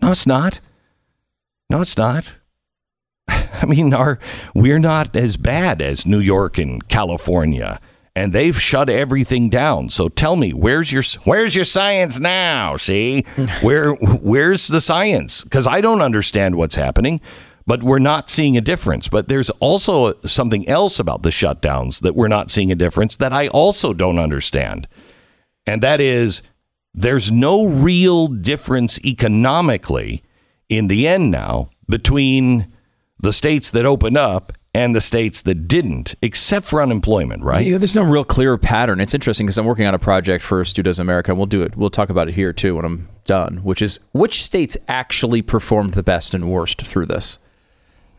No, 0.00 0.12
it's 0.12 0.26
not. 0.26 0.60
No, 1.68 1.80
it's 1.80 1.96
not. 1.96 2.36
I 3.52 3.66
mean, 3.66 3.94
our 3.94 4.18
we're 4.54 4.78
not 4.78 5.14
as 5.16 5.36
bad 5.36 5.80
as 5.80 6.06
New 6.06 6.20
York 6.20 6.58
and 6.58 6.86
California, 6.88 7.80
and 8.14 8.32
they've 8.32 8.60
shut 8.60 8.88
everything 8.88 9.48
down. 9.48 9.88
So 9.90 10.08
tell 10.08 10.36
me, 10.36 10.52
where's 10.52 10.92
your 10.92 11.02
where's 11.24 11.54
your 11.54 11.64
science 11.64 12.18
now? 12.18 12.76
See, 12.76 13.22
where 13.60 13.92
where's 13.94 14.68
the 14.68 14.80
science? 14.80 15.44
Because 15.44 15.66
I 15.66 15.80
don't 15.80 16.02
understand 16.02 16.56
what's 16.56 16.74
happening, 16.76 17.20
but 17.66 17.82
we're 17.82 17.98
not 17.98 18.28
seeing 18.28 18.56
a 18.56 18.60
difference. 18.60 19.08
But 19.08 19.28
there's 19.28 19.50
also 19.60 20.20
something 20.22 20.68
else 20.68 20.98
about 20.98 21.22
the 21.22 21.30
shutdowns 21.30 22.00
that 22.02 22.14
we're 22.16 22.28
not 22.28 22.50
seeing 22.50 22.72
a 22.72 22.76
difference 22.76 23.16
that 23.16 23.32
I 23.32 23.48
also 23.48 23.92
don't 23.92 24.18
understand, 24.18 24.88
and 25.66 25.82
that 25.82 26.00
is 26.00 26.42
there's 26.94 27.30
no 27.30 27.66
real 27.68 28.26
difference 28.26 28.98
economically 29.04 30.22
in 30.68 30.88
the 30.88 31.06
end 31.06 31.30
now 31.30 31.70
between 31.88 32.72
the 33.20 33.32
states 33.32 33.70
that 33.72 33.84
opened 33.84 34.16
up 34.16 34.52
and 34.74 34.94
the 34.94 35.00
states 35.00 35.42
that 35.42 35.66
didn't, 35.66 36.14
except 36.22 36.68
for 36.68 36.82
unemployment, 36.82 37.42
right? 37.42 37.66
Yeah, 37.66 37.78
there's 37.78 37.96
no 37.96 38.02
real 38.02 38.24
clear 38.24 38.56
pattern. 38.56 39.00
It's 39.00 39.14
interesting 39.14 39.46
because 39.46 39.58
I'm 39.58 39.66
working 39.66 39.86
on 39.86 39.94
a 39.94 39.98
project 39.98 40.44
for 40.44 40.64
Stu 40.64 40.82
Does 40.82 41.00
America, 41.00 41.32
and 41.32 41.38
we'll 41.38 41.46
do 41.46 41.62
it. 41.62 41.76
We'll 41.76 41.90
talk 41.90 42.10
about 42.10 42.28
it 42.28 42.34
here 42.34 42.52
too 42.52 42.76
when 42.76 42.84
I'm 42.84 43.08
done, 43.24 43.58
which 43.58 43.82
is 43.82 43.98
which 44.12 44.42
states 44.42 44.76
actually 44.86 45.42
performed 45.42 45.94
the 45.94 46.02
best 46.02 46.34
and 46.34 46.50
worst 46.50 46.82
through 46.82 47.06
this. 47.06 47.38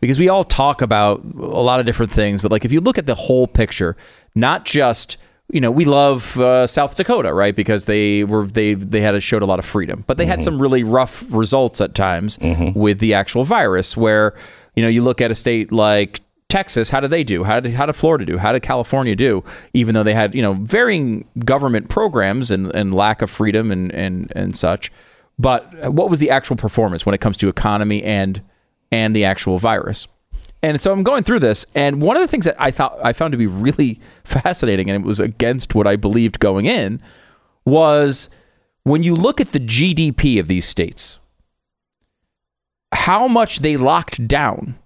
Because 0.00 0.18
we 0.18 0.28
all 0.28 0.44
talk 0.44 0.80
about 0.80 1.22
a 1.24 1.62
lot 1.62 1.78
of 1.78 1.86
different 1.86 2.10
things, 2.10 2.42
but 2.42 2.50
like 2.50 2.64
if 2.64 2.72
you 2.72 2.80
look 2.80 2.98
at 2.98 3.06
the 3.06 3.14
whole 3.14 3.46
picture, 3.46 3.96
not 4.34 4.64
just 4.64 5.16
you 5.52 5.60
know 5.60 5.70
we 5.70 5.84
love 5.84 6.38
uh, 6.40 6.66
South 6.66 6.96
Dakota, 6.96 7.32
right? 7.32 7.54
Because 7.54 7.86
they 7.86 8.24
were 8.24 8.46
they 8.46 8.74
they 8.74 9.00
had 9.02 9.14
a, 9.14 9.20
showed 9.20 9.42
a 9.42 9.46
lot 9.46 9.58
of 9.58 9.64
freedom, 9.64 10.04
but 10.06 10.16
they 10.16 10.26
had 10.26 10.42
some 10.42 10.60
really 10.60 10.82
rough 10.84 11.24
results 11.30 11.80
at 11.80 11.94
times 11.94 12.38
with 12.74 12.98
the 12.98 13.14
actual 13.14 13.44
virus. 13.44 13.96
Where 13.96 14.34
you 14.74 14.82
know 14.82 14.88
you 14.88 15.02
look 15.02 15.20
at 15.20 15.30
a 15.30 15.34
state 15.34 15.72
like 15.72 16.20
Texas, 16.50 16.90
how 16.90 17.00
did 17.00 17.10
they 17.10 17.24
do? 17.24 17.44
How 17.44 17.60
did 17.60 17.74
how 17.74 17.86
did 17.86 17.94
Florida 17.94 18.26
do? 18.26 18.36
How 18.36 18.52
did 18.52 18.62
California 18.62 19.16
do? 19.16 19.42
Even 19.72 19.94
though 19.94 20.02
they 20.02 20.14
had 20.14 20.34
you 20.34 20.42
know 20.42 20.54
varying 20.54 21.26
government 21.44 21.88
programs 21.88 22.50
and, 22.50 22.74
and 22.74 22.92
lack 22.92 23.22
of 23.22 23.30
freedom 23.30 23.70
and 23.70 23.92
and 23.92 24.30
and 24.34 24.54
such, 24.54 24.90
but 25.38 25.72
what 25.92 26.10
was 26.10 26.20
the 26.20 26.28
actual 26.28 26.56
performance 26.56 27.06
when 27.06 27.14
it 27.14 27.20
comes 27.20 27.38
to 27.38 27.48
economy 27.48 28.02
and 28.02 28.42
and 28.92 29.16
the 29.16 29.24
actual 29.24 29.58
virus? 29.58 30.08
And 30.62 30.78
so 30.78 30.92
I'm 30.92 31.04
going 31.04 31.22
through 31.22 31.38
this, 31.38 31.64
and 31.74 32.02
one 32.02 32.16
of 32.16 32.20
the 32.20 32.28
things 32.28 32.44
that 32.44 32.56
I 32.58 32.70
thought 32.70 32.98
I 33.02 33.14
found 33.14 33.32
to 33.32 33.38
be 33.38 33.46
really 33.46 34.00
fascinating, 34.24 34.90
and 34.90 35.02
it 35.02 35.06
was 35.06 35.20
against 35.20 35.74
what 35.74 35.86
I 35.86 35.96
believed 35.96 36.40
going 36.40 36.66
in, 36.66 37.00
was 37.64 38.28
when 38.82 39.02
you 39.02 39.14
look 39.14 39.40
at 39.40 39.52
the 39.52 39.60
GDP 39.60 40.40
of 40.40 40.48
these 40.48 40.64
states, 40.64 41.19
how 42.92 43.28
much 43.28 43.60
they 43.60 43.76
locked 43.76 44.26
down 44.26 44.78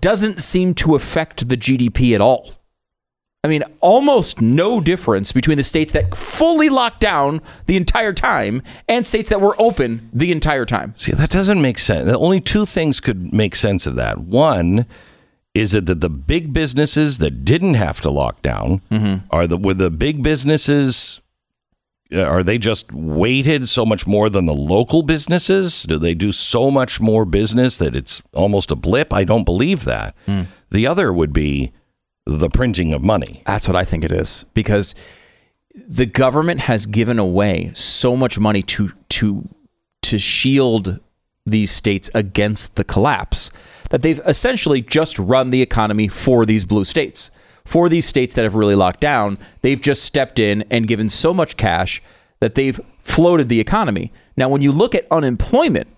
doesn't 0.00 0.40
seem 0.40 0.74
to 0.74 0.94
affect 0.94 1.48
the 1.48 1.56
GDP 1.56 2.14
at 2.14 2.20
all. 2.20 2.52
I 3.44 3.48
mean, 3.48 3.62
almost 3.80 4.40
no 4.40 4.80
difference 4.80 5.30
between 5.30 5.56
the 5.56 5.62
states 5.62 5.92
that 5.92 6.16
fully 6.16 6.68
locked 6.68 6.98
down 6.98 7.40
the 7.66 7.76
entire 7.76 8.12
time 8.12 8.60
and 8.88 9.06
states 9.06 9.30
that 9.30 9.40
were 9.40 9.54
open 9.56 10.10
the 10.12 10.32
entire 10.32 10.64
time. 10.64 10.94
See, 10.96 11.12
that 11.12 11.30
doesn't 11.30 11.62
make 11.62 11.78
sense. 11.78 12.10
Only 12.10 12.40
two 12.40 12.66
things 12.66 12.98
could 12.98 13.32
make 13.32 13.54
sense 13.54 13.86
of 13.86 13.94
that. 13.94 14.18
One 14.18 14.84
is 15.54 15.74
it 15.74 15.86
that 15.86 16.00
the 16.00 16.10
big 16.10 16.52
businesses 16.52 17.18
that 17.18 17.44
didn't 17.44 17.74
have 17.74 18.00
to 18.00 18.10
lock 18.10 18.42
down 18.42 18.82
mm-hmm. 18.90 19.24
are 19.30 19.46
the 19.46 19.56
were 19.56 19.74
the 19.74 19.90
big 19.90 20.24
businesses 20.24 21.20
are 22.14 22.42
they 22.42 22.58
just 22.58 22.92
weighted 22.92 23.68
so 23.68 23.84
much 23.84 24.06
more 24.06 24.30
than 24.30 24.46
the 24.46 24.54
local 24.54 25.02
businesses? 25.02 25.82
Do 25.84 25.98
they 25.98 26.14
do 26.14 26.32
so 26.32 26.70
much 26.70 27.00
more 27.00 27.24
business 27.24 27.76
that 27.78 27.96
it's 27.96 28.22
almost 28.32 28.70
a 28.70 28.76
blip? 28.76 29.12
I 29.12 29.24
don't 29.24 29.44
believe 29.44 29.84
that. 29.84 30.14
Hmm. 30.26 30.42
The 30.70 30.86
other 30.86 31.12
would 31.12 31.32
be 31.32 31.72
the 32.24 32.50
printing 32.50 32.92
of 32.92 33.02
money. 33.02 33.42
That's 33.46 33.68
what 33.68 33.76
I 33.76 33.84
think 33.84 34.04
it 34.04 34.12
is 34.12 34.44
because 34.54 34.94
the 35.74 36.06
government 36.06 36.60
has 36.60 36.86
given 36.86 37.18
away 37.18 37.72
so 37.74 38.16
much 38.16 38.38
money 38.38 38.62
to 38.62 38.90
to 39.10 39.48
to 40.02 40.18
shield 40.18 41.00
these 41.44 41.70
states 41.70 42.10
against 42.14 42.76
the 42.76 42.84
collapse 42.84 43.50
that 43.90 44.02
they've 44.02 44.20
essentially 44.26 44.80
just 44.80 45.18
run 45.18 45.50
the 45.50 45.62
economy 45.62 46.08
for 46.08 46.44
these 46.44 46.64
blue 46.64 46.84
states. 46.84 47.30
For 47.66 47.88
these 47.90 48.06
states 48.06 48.34
that 48.36 48.44
have 48.44 48.54
really 48.54 48.74
locked 48.74 49.00
down, 49.00 49.36
they've 49.60 49.80
just 49.80 50.02
stepped 50.04 50.38
in 50.38 50.64
and 50.70 50.88
given 50.88 51.08
so 51.10 51.34
much 51.34 51.56
cash 51.58 52.00
that 52.40 52.54
they've 52.54 52.80
floated 53.00 53.48
the 53.48 53.60
economy. 53.60 54.12
Now, 54.36 54.48
when 54.48 54.62
you 54.62 54.72
look 54.72 54.94
at 54.94 55.06
unemployment, 55.10 55.88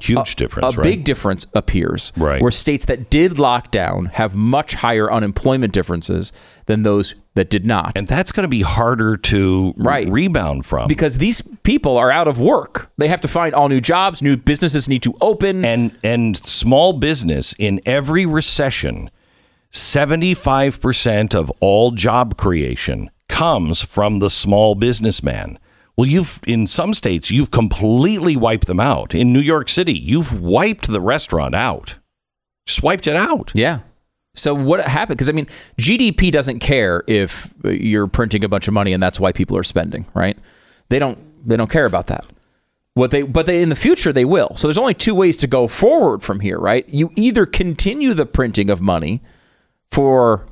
Huge 0.00 0.36
difference, 0.36 0.76
a 0.76 0.78
right? 0.78 0.84
big 0.84 1.02
difference 1.04 1.48
appears. 1.54 2.12
Right. 2.16 2.40
Where 2.40 2.52
states 2.52 2.84
that 2.84 3.10
did 3.10 3.36
lock 3.40 3.72
down 3.72 4.04
have 4.12 4.36
much 4.36 4.74
higher 4.74 5.10
unemployment 5.12 5.72
differences 5.72 6.32
than 6.66 6.84
those 6.84 7.16
that 7.34 7.50
did 7.50 7.66
not. 7.66 7.92
and 7.98 8.06
that's 8.06 8.30
going 8.30 8.44
to 8.44 8.48
be 8.48 8.62
harder 8.62 9.16
to 9.16 9.74
Right. 9.76 10.08
rebound 10.08 10.66
from. 10.66 10.86
because 10.86 11.18
these 11.18 11.42
people 11.64 11.96
are 11.98 12.12
out 12.12 12.28
of 12.28 12.38
work. 12.38 12.90
They 12.96 13.08
have 13.08 13.20
to 13.22 13.28
find 13.28 13.54
all 13.54 13.68
new 13.68 13.80
jobs, 13.80 14.22
new 14.22 14.36
businesses 14.36 14.88
need 14.88 15.02
to 15.02 15.14
open. 15.20 15.64
and 15.64 15.90
and 16.04 16.36
small 16.36 16.92
business 16.92 17.54
in 17.58 17.80
every 17.84 18.24
recession 18.24 19.10
75% 19.72 21.34
of 21.34 21.50
all 21.60 21.90
job 21.90 22.36
creation 22.36 23.10
comes 23.28 23.82
from 23.82 24.18
the 24.18 24.30
small 24.30 24.74
businessman 24.74 25.58
well 25.96 26.06
you've 26.06 26.40
in 26.46 26.66
some 26.66 26.94
states 26.94 27.30
you've 27.30 27.50
completely 27.50 28.36
wiped 28.36 28.66
them 28.66 28.80
out 28.80 29.14
in 29.14 29.32
new 29.32 29.40
york 29.40 29.68
city 29.68 29.92
you've 29.92 30.40
wiped 30.40 30.86
the 30.86 31.00
restaurant 31.00 31.54
out 31.54 31.98
just 32.66 32.82
wiped 32.82 33.06
it 33.06 33.16
out 33.16 33.52
yeah. 33.54 33.80
So 34.38 34.54
what 34.54 34.84
happened? 34.86 35.18
Because 35.18 35.28
I 35.28 35.32
mean, 35.32 35.48
GDP 35.78 36.30
doesn't 36.30 36.60
care 36.60 37.02
if 37.06 37.52
you're 37.64 38.06
printing 38.06 38.44
a 38.44 38.48
bunch 38.48 38.68
of 38.68 38.74
money 38.74 38.92
and 38.92 39.02
that's 39.02 39.20
why 39.20 39.32
people 39.32 39.56
are 39.56 39.64
spending, 39.64 40.06
right? 40.14 40.38
They 40.88 40.98
don't. 40.98 41.18
They 41.46 41.56
don't 41.56 41.70
care 41.70 41.86
about 41.86 42.08
that. 42.08 42.26
What 42.94 43.10
they, 43.12 43.22
but 43.22 43.46
they 43.46 43.62
in 43.62 43.68
the 43.68 43.76
future 43.76 44.12
they 44.12 44.24
will. 44.24 44.56
So 44.56 44.66
there's 44.66 44.78
only 44.78 44.94
two 44.94 45.14
ways 45.14 45.36
to 45.38 45.46
go 45.46 45.68
forward 45.68 46.22
from 46.22 46.40
here, 46.40 46.58
right? 46.58 46.88
You 46.88 47.12
either 47.16 47.46
continue 47.46 48.12
the 48.12 48.26
printing 48.26 48.70
of 48.70 48.80
money 48.80 49.22
for 49.90 50.46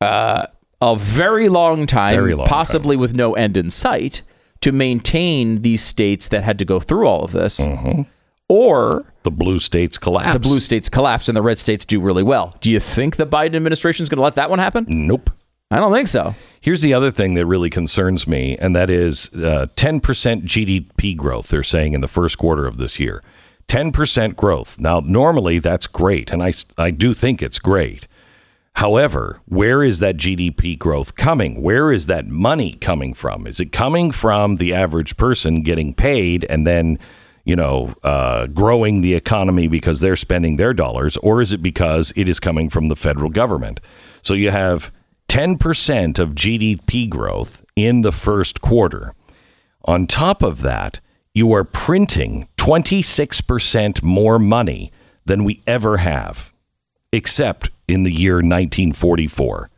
uh, 0.00 0.46
a 0.80 0.96
very 0.96 1.48
long 1.48 1.86
time, 1.86 2.14
Very 2.14 2.34
long 2.34 2.46
possibly 2.46 2.96
with 2.96 3.14
no 3.14 3.34
end 3.34 3.56
in 3.56 3.70
sight, 3.70 4.22
to 4.60 4.72
maintain 4.72 5.62
these 5.62 5.82
states 5.82 6.28
that 6.28 6.44
had 6.44 6.58
to 6.58 6.64
go 6.64 6.80
through 6.80 7.06
all 7.06 7.24
of 7.24 7.32
this, 7.32 7.60
or 8.48 9.12
the 9.22 9.30
blue 9.30 9.58
states 9.58 9.98
collapse 9.98 10.32
the 10.32 10.38
blue 10.38 10.60
states 10.60 10.88
collapse 10.88 11.28
and 11.28 11.36
the 11.36 11.42
red 11.42 11.58
states 11.58 11.84
do 11.84 12.00
really 12.00 12.22
well. 12.22 12.54
Do 12.60 12.70
you 12.70 12.80
think 12.80 13.16
the 13.16 13.26
Biden 13.26 13.54
administration 13.56 14.02
is 14.02 14.08
going 14.08 14.18
to 14.18 14.22
let 14.22 14.34
that 14.34 14.50
one 14.50 14.58
happen? 14.58 14.86
nope 14.88 15.30
I 15.72 15.76
don't 15.76 15.92
think 15.92 16.08
so. 16.08 16.34
Here's 16.60 16.82
the 16.82 16.92
other 16.92 17.12
thing 17.12 17.34
that 17.34 17.46
really 17.46 17.70
concerns 17.70 18.26
me, 18.26 18.56
and 18.58 18.74
that 18.74 18.90
is 18.90 19.28
uh, 19.34 19.66
10% 19.76 20.00
GDP 20.02 21.16
growth, 21.16 21.48
they're 21.48 21.62
saying 21.62 21.92
in 21.92 22.00
the 22.00 22.08
first 22.08 22.38
quarter 22.38 22.66
of 22.66 22.76
this 22.76 22.98
year. 22.98 23.22
10% 23.68 24.34
growth. 24.34 24.80
Now, 24.80 24.98
normally 24.98 25.60
that's 25.60 25.86
great, 25.86 26.32
and 26.32 26.42
I, 26.42 26.54
I 26.76 26.90
do 26.90 27.14
think 27.14 27.40
it's 27.40 27.60
great. 27.60 28.08
However, 28.80 29.42
where 29.44 29.82
is 29.82 29.98
that 29.98 30.16
GDP 30.16 30.78
growth 30.78 31.14
coming? 31.14 31.60
Where 31.60 31.92
is 31.92 32.06
that 32.06 32.28
money 32.28 32.78
coming 32.80 33.12
from? 33.12 33.46
Is 33.46 33.60
it 33.60 33.72
coming 33.72 34.10
from 34.10 34.56
the 34.56 34.72
average 34.72 35.18
person 35.18 35.62
getting 35.62 35.92
paid 35.92 36.46
and 36.48 36.66
then, 36.66 36.98
you 37.44 37.54
know, 37.54 37.92
uh, 38.02 38.46
growing 38.46 39.02
the 39.02 39.12
economy 39.12 39.68
because 39.68 40.00
they're 40.00 40.16
spending 40.16 40.56
their 40.56 40.72
dollars, 40.72 41.18
or 41.18 41.42
is 41.42 41.52
it 41.52 41.60
because 41.60 42.10
it 42.16 42.26
is 42.26 42.40
coming 42.40 42.70
from 42.70 42.86
the 42.86 42.96
federal 42.96 43.28
government? 43.28 43.80
So 44.22 44.32
you 44.32 44.50
have 44.50 44.90
10% 45.28 46.18
of 46.18 46.34
GDP 46.34 47.06
growth 47.06 47.62
in 47.76 48.00
the 48.00 48.12
first 48.12 48.62
quarter. 48.62 49.14
On 49.84 50.06
top 50.06 50.42
of 50.42 50.62
that, 50.62 51.00
you 51.34 51.52
are 51.52 51.64
printing 51.64 52.48
26% 52.56 54.02
more 54.02 54.38
money 54.38 54.90
than 55.26 55.44
we 55.44 55.62
ever 55.66 55.98
have, 55.98 56.54
except 57.12 57.69
in 57.92 58.04
the 58.04 58.12
year 58.12 58.36
1944. 58.36 59.70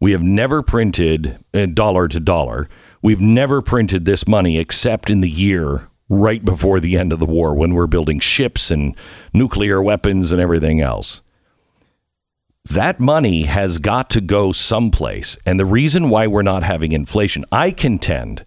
We 0.00 0.12
have 0.12 0.22
never 0.22 0.62
printed 0.62 1.38
uh, 1.54 1.66
dollar 1.66 2.08
to 2.08 2.18
dollar. 2.18 2.68
We've 3.02 3.20
never 3.20 3.62
printed 3.62 4.04
this 4.04 4.26
money 4.26 4.58
except 4.58 5.08
in 5.08 5.20
the 5.20 5.30
year 5.30 5.88
right 6.08 6.44
before 6.44 6.80
the 6.80 6.98
end 6.98 7.12
of 7.12 7.20
the 7.20 7.26
war 7.26 7.54
when 7.54 7.72
we're 7.72 7.86
building 7.86 8.18
ships 8.20 8.70
and 8.70 8.96
nuclear 9.32 9.80
weapons 9.80 10.32
and 10.32 10.40
everything 10.40 10.80
else. 10.80 11.22
That 12.64 13.00
money 13.00 13.44
has 13.44 13.78
got 13.78 14.10
to 14.10 14.20
go 14.20 14.52
someplace. 14.52 15.36
And 15.44 15.58
the 15.58 15.64
reason 15.64 16.10
why 16.10 16.26
we're 16.26 16.42
not 16.42 16.62
having 16.62 16.92
inflation, 16.92 17.44
I 17.50 17.70
contend 17.70 18.44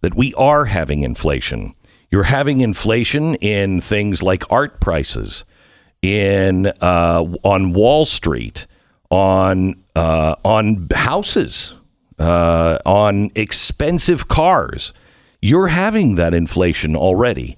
that 0.00 0.14
we 0.14 0.34
are 0.34 0.66
having 0.66 1.02
inflation. 1.02 1.74
You're 2.10 2.24
having 2.24 2.60
inflation 2.60 3.36
in 3.36 3.80
things 3.80 4.22
like 4.22 4.50
art 4.50 4.80
prices, 4.80 5.44
in 6.04 6.66
uh, 6.80 7.24
on 7.42 7.72
Wall 7.72 8.04
Street, 8.04 8.66
on 9.10 9.82
uh, 9.96 10.34
on 10.44 10.88
houses, 10.94 11.74
uh, 12.18 12.78
on 12.84 13.30
expensive 13.34 14.28
cars. 14.28 14.92
You're 15.40 15.68
having 15.68 16.14
that 16.14 16.32
inflation 16.34 16.96
already, 16.96 17.56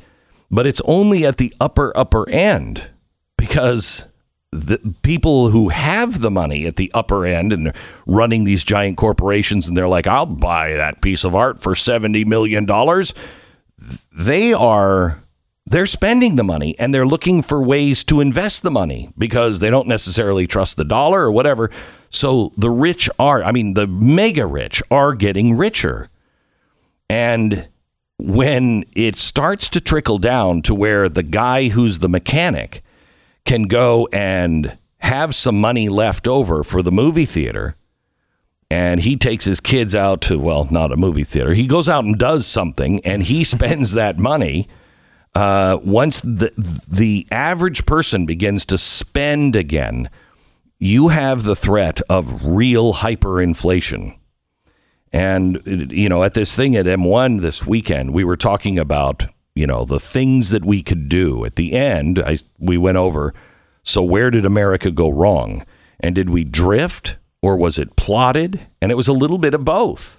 but 0.51 0.67
it's 0.67 0.81
only 0.85 1.25
at 1.25 1.37
the 1.37 1.55
upper 1.61 1.97
upper 1.97 2.29
end 2.31 2.91
because 3.37 4.07
the 4.53 4.95
people 5.03 5.51
who 5.51 5.69
have 5.69 6.21
the 6.21 6.31
money 6.31 6.67
at 6.67 6.77
the 6.77 6.91
upper 6.95 7.27
end 7.27 7.53
and 7.53 7.73
running 8.07 8.45
these 8.45 8.65
giant 8.65 8.97
corporations 8.97 9.69
and 9.69 9.77
they're 9.77 9.89
like 9.89 10.07
I'll 10.07 10.25
buy 10.25 10.73
that 10.75 11.03
piece 11.03 11.25
of 11.25 11.35
art 11.35 11.61
for 11.61 11.75
70 11.75 12.25
million 12.25 12.65
dollars 12.65 13.13
they 14.13 14.53
are 14.53 15.23
they're 15.67 15.87
spending 15.87 16.37
the 16.37 16.45
money 16.45 16.79
and 16.79 16.95
they're 16.95 17.07
looking 17.07 17.43
for 17.43 17.61
ways 17.61 18.05
to 18.05 18.21
invest 18.21 18.63
the 18.63 18.71
money 18.71 19.11
because 19.19 19.59
they 19.59 19.69
don't 19.69 19.89
necessarily 19.89 20.47
trust 20.47 20.77
the 20.77 20.85
dollar 20.85 21.23
or 21.23 21.33
whatever. 21.33 21.71
So 22.09 22.53
the 22.57 22.71
rich 22.71 23.11
are 23.19 23.43
I 23.43 23.51
mean 23.51 23.75
the 23.75 23.87
mega 23.87 24.47
rich 24.47 24.83
are 24.91 25.15
getting 25.15 25.57
richer. 25.57 26.09
And 27.11 27.69
when 28.19 28.85
it 28.95 29.17
starts 29.17 29.69
to 29.71 29.81
trickle 29.81 30.19
down 30.19 30.63
to 30.63 30.75
where 30.75 31.09
the 31.09 31.23
guy 31.23 31.69
who's 31.69 31.99
the 31.99 32.09
mechanic 32.09 32.83
can 33.45 33.65
go 33.65 34.09
and 34.13 34.79
have 34.99 35.35
some 35.35 35.61
money 35.61 35.89
left 35.89 36.27
over 36.27 36.63
for 36.63 36.83
the 36.83 36.93
movie 36.93 37.27
theater 37.27 37.77
and 38.71 39.01
he 39.01 39.17
takes 39.17 39.45
his 39.45 39.61
kids 39.61 39.95
out 39.95 40.21
to 40.23 40.39
well 40.39 40.69
not 40.71 40.93
a 40.93 40.97
movie 40.97 41.25
theater. 41.25 41.55
He 41.55 41.67
goes 41.67 41.89
out 41.89 42.05
and 42.05 42.17
does 42.17 42.47
something 42.47 43.05
and 43.05 43.25
he 43.25 43.43
spends 43.45 43.93
that 43.93 44.17
money 44.17 44.69
uh, 45.37 45.79
once 45.85 46.23
the 46.23 46.51
the 46.89 47.27
average 47.31 47.85
person 47.85 48.25
begins 48.25 48.65
to 48.65 48.79
spend 48.79 49.55
again 49.55 50.09
you 50.79 51.09
have 51.09 51.43
the 51.43 51.55
threat 51.55 52.01
of 52.09 52.47
real 52.47 52.95
hyperinflation. 52.95 54.17
And 55.13 55.61
you 55.93 56.09
know 56.09 56.23
at 56.23 56.33
this 56.33 56.57
thing 56.57 56.75
at 56.75 56.87
M1 56.87 57.43
this 57.43 57.67
weekend 57.67 58.15
we 58.15 58.25
were 58.25 58.39
talking 58.39 58.79
about 58.79 59.27
you 59.55 59.67
know 59.67 59.85
the 59.85 60.01
things 60.01 60.49
that 60.51 60.65
we 60.65 60.83
could 60.83 61.11
do. 61.11 61.45
At 61.45 61.57
the 61.57 61.75
end 61.75 62.19
I, 62.19 62.39
we 62.59 62.79
went 62.79 62.97
over 62.97 63.35
so 63.83 64.03
where 64.03 64.31
did 64.31 64.47
america 64.47 64.91
go 64.91 65.11
wrong? 65.11 65.67
And 66.01 66.15
did 66.15 66.31
we 66.31 66.45
drift 66.45 67.17
or 67.43 67.59
was 67.59 67.79
it 67.79 67.97
plotted? 67.97 68.67
And 68.81 68.91
it 68.91 68.97
was 68.97 69.09
a 69.09 69.13
little 69.13 69.39
bit 69.39 69.53
of 69.53 69.67
both. 69.67 70.19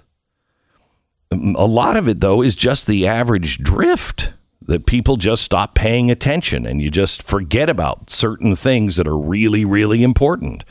A 1.32 1.66
lot 1.66 1.96
of 1.96 2.06
it 2.06 2.20
though 2.20 2.40
is 2.40 2.54
just 2.54 2.86
the 2.86 3.04
average 3.04 3.58
drift 3.58 4.32
that 4.68 4.86
people 4.86 5.16
just 5.16 5.42
stop 5.42 5.74
paying 5.74 6.10
attention 6.10 6.64
and 6.64 6.80
you 6.80 6.90
just 6.90 7.22
forget 7.22 7.68
about 7.68 8.08
certain 8.08 8.54
things 8.54 8.96
that 8.96 9.08
are 9.08 9.18
really 9.18 9.64
really 9.64 10.02
important 10.02 10.64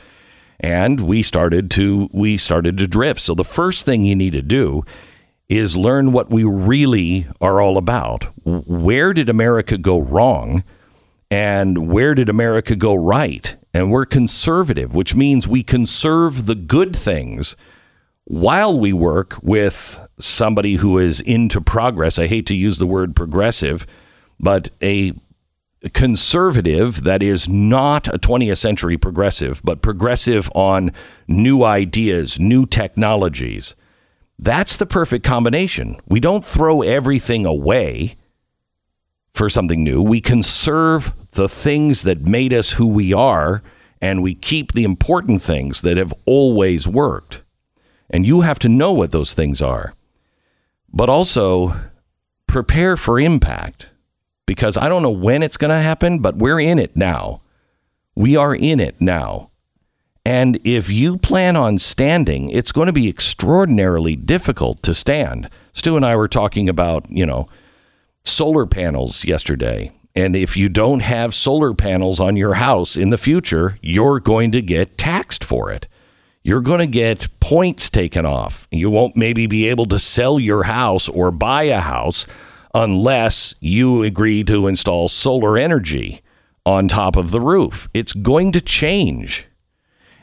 and 0.60 1.00
we 1.00 1.22
started 1.22 1.70
to 1.70 2.08
we 2.12 2.38
started 2.38 2.78
to 2.78 2.86
drift 2.86 3.20
so 3.20 3.34
the 3.34 3.44
first 3.44 3.84
thing 3.84 4.04
you 4.04 4.16
need 4.16 4.32
to 4.32 4.42
do 4.42 4.82
is 5.48 5.76
learn 5.76 6.12
what 6.12 6.30
we 6.30 6.44
really 6.44 7.26
are 7.40 7.60
all 7.60 7.78
about. 7.78 8.28
Where 8.44 9.14
did 9.14 9.28
America 9.28 9.78
go 9.78 9.98
wrong? 9.98 10.62
And 11.30 11.90
where 11.90 12.14
did 12.14 12.28
America 12.28 12.76
go 12.76 12.94
right? 12.94 13.56
And 13.72 13.90
we're 13.90 14.06
conservative, 14.06 14.94
which 14.94 15.14
means 15.14 15.48
we 15.48 15.62
conserve 15.62 16.46
the 16.46 16.54
good 16.54 16.94
things 16.94 17.56
while 18.28 18.78
we 18.78 18.92
work 18.92 19.36
with 19.42 20.06
somebody 20.20 20.74
who 20.74 20.98
is 20.98 21.22
into 21.22 21.62
progress. 21.62 22.18
I 22.18 22.26
hate 22.26 22.44
to 22.48 22.54
use 22.54 22.76
the 22.76 22.86
word 22.86 23.16
progressive, 23.16 23.86
but 24.38 24.68
a 24.82 25.14
conservative 25.94 27.04
that 27.04 27.22
is 27.22 27.48
not 27.48 28.06
a 28.08 28.18
20th 28.18 28.58
century 28.58 28.98
progressive, 28.98 29.62
but 29.64 29.80
progressive 29.80 30.50
on 30.54 30.90
new 31.26 31.64
ideas, 31.64 32.38
new 32.38 32.66
technologies. 32.66 33.74
That's 34.38 34.76
the 34.76 34.86
perfect 34.86 35.24
combination. 35.24 35.98
We 36.06 36.20
don't 36.20 36.44
throw 36.44 36.82
everything 36.82 37.46
away 37.46 38.16
for 39.32 39.48
something 39.48 39.82
new. 39.82 40.02
We 40.02 40.20
conserve 40.20 41.14
the 41.30 41.48
things 41.48 42.02
that 42.02 42.20
made 42.20 42.52
us 42.52 42.72
who 42.72 42.88
we 42.88 43.14
are, 43.14 43.62
and 44.02 44.22
we 44.22 44.34
keep 44.34 44.72
the 44.72 44.84
important 44.84 45.40
things 45.40 45.80
that 45.80 45.96
have 45.96 46.12
always 46.26 46.86
worked. 46.86 47.42
And 48.10 48.26
you 48.26 48.40
have 48.42 48.58
to 48.60 48.68
know 48.68 48.92
what 48.92 49.12
those 49.12 49.34
things 49.34 49.60
are. 49.60 49.94
But 50.92 51.08
also 51.08 51.78
prepare 52.46 52.96
for 52.96 53.20
impact 53.20 53.90
because 54.46 54.76
I 54.76 54.88
don't 54.88 55.02
know 55.02 55.10
when 55.10 55.42
it's 55.42 55.58
going 55.58 55.70
to 55.70 55.82
happen, 55.82 56.20
but 56.20 56.36
we're 56.36 56.60
in 56.60 56.78
it 56.78 56.96
now. 56.96 57.42
We 58.14 58.34
are 58.34 58.54
in 58.54 58.80
it 58.80 59.00
now. 59.00 59.50
And 60.24 60.58
if 60.64 60.90
you 60.90 61.16
plan 61.16 61.56
on 61.56 61.78
standing, 61.78 62.50
it's 62.50 62.72
going 62.72 62.86
to 62.86 62.92
be 62.92 63.08
extraordinarily 63.08 64.16
difficult 64.16 64.82
to 64.82 64.94
stand. 64.94 65.48
Stu 65.72 65.96
and 65.96 66.04
I 66.04 66.16
were 66.16 66.28
talking 66.28 66.68
about, 66.68 67.10
you 67.10 67.24
know, 67.24 67.48
solar 68.24 68.66
panels 68.66 69.24
yesterday. 69.24 69.92
And 70.14 70.34
if 70.34 70.56
you 70.56 70.68
don't 70.68 71.00
have 71.00 71.34
solar 71.34 71.74
panels 71.74 72.18
on 72.18 72.36
your 72.36 72.54
house 72.54 72.96
in 72.96 73.10
the 73.10 73.18
future, 73.18 73.78
you're 73.80 74.20
going 74.20 74.50
to 74.52 74.60
get 74.60 74.98
taxed 74.98 75.44
for 75.44 75.70
it. 75.70 75.86
You're 76.48 76.62
going 76.62 76.78
to 76.78 76.86
get 76.86 77.28
points 77.40 77.90
taken 77.90 78.24
off. 78.24 78.66
You 78.70 78.88
won't 78.88 79.18
maybe 79.18 79.46
be 79.46 79.68
able 79.68 79.84
to 79.84 79.98
sell 79.98 80.40
your 80.40 80.62
house 80.62 81.06
or 81.06 81.30
buy 81.30 81.64
a 81.64 81.80
house 81.80 82.26
unless 82.72 83.54
you 83.60 84.02
agree 84.02 84.42
to 84.44 84.66
install 84.66 85.10
solar 85.10 85.58
energy 85.58 86.22
on 86.64 86.88
top 86.88 87.16
of 87.16 87.32
the 87.32 87.40
roof. 87.42 87.86
It's 87.92 88.14
going 88.14 88.52
to 88.52 88.62
change. 88.62 89.46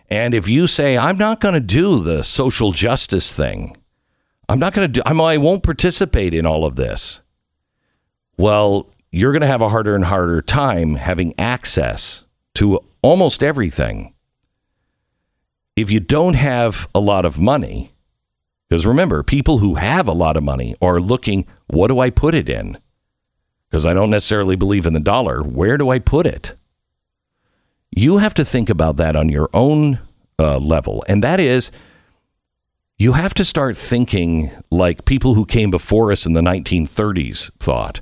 And 0.10 0.34
if 0.34 0.48
you 0.48 0.66
say, 0.66 0.98
I'm 0.98 1.20
not 1.20 1.42
going 1.42 1.54
to 1.54 1.60
do 1.60 2.02
the 2.02 2.24
social 2.24 2.72
justice 2.72 3.32
thing, 3.32 3.78
I'm 4.50 4.58
not 4.58 4.74
going 4.74 4.88
to 4.88 4.92
do, 4.92 5.04
I'm, 5.06 5.22
I 5.22 5.38
won't 5.38 5.62
participate 5.62 6.34
in 6.34 6.48
all 6.48 6.66
of 6.66 6.76
this. 6.76 7.22
Well, 8.36 8.90
you're 9.12 9.32
going 9.32 9.42
to 9.42 9.48
have 9.48 9.62
a 9.62 9.70
harder 9.70 9.94
and 9.94 10.06
harder 10.06 10.42
time 10.42 10.96
having 10.96 11.36
access 11.38 12.26
to 12.56 12.80
almost 13.04 13.44
everything. 13.44 14.14
If 15.76 15.90
you 15.90 16.00
don't 16.00 16.36
have 16.36 16.88
a 16.96 17.00
lot 17.00 17.26
of 17.26 17.40
money, 17.40 17.94
because 18.70 18.86
remember, 18.86 19.24
people 19.24 19.60
who 19.60 19.76
have 19.76 20.08
a 20.08 20.14
lot 20.14 20.38
of 20.38 20.44
money 20.44 20.76
are 20.82 21.00
looking, 21.00 21.46
what 21.68 21.88
do 21.88 22.00
I 22.00 22.10
put 22.10 22.34
it 22.34 22.50
in? 22.50 22.78
Because 23.70 23.86
I 23.86 23.94
don't 23.94 24.10
necessarily 24.10 24.56
believe 24.56 24.86
in 24.86 24.94
the 24.94 25.00
dollar. 25.00 25.42
Where 25.42 25.78
do 25.78 25.90
I 25.90 26.00
put 26.00 26.26
it? 26.26 26.56
you 27.96 28.18
have 28.18 28.34
to 28.34 28.46
think 28.46 28.70
about 28.70 28.98
that 28.98 29.16
on 29.16 29.30
your 29.30 29.50
own 29.54 30.00
uh, 30.38 30.58
level. 30.58 31.04
And 31.08 31.24
that 31.24 31.40
is, 31.40 31.72
you 32.98 33.14
have 33.14 33.34
to 33.36 33.46
start 33.46 33.78
thinking 33.78 34.52
like 34.70 35.06
people 35.06 35.34
who 35.34 35.46
came 35.46 35.72
before 35.72 36.12
us 36.12 36.26
in 36.26 36.34
the 36.34 36.42
1930s 36.42 37.52
thought, 37.60 38.02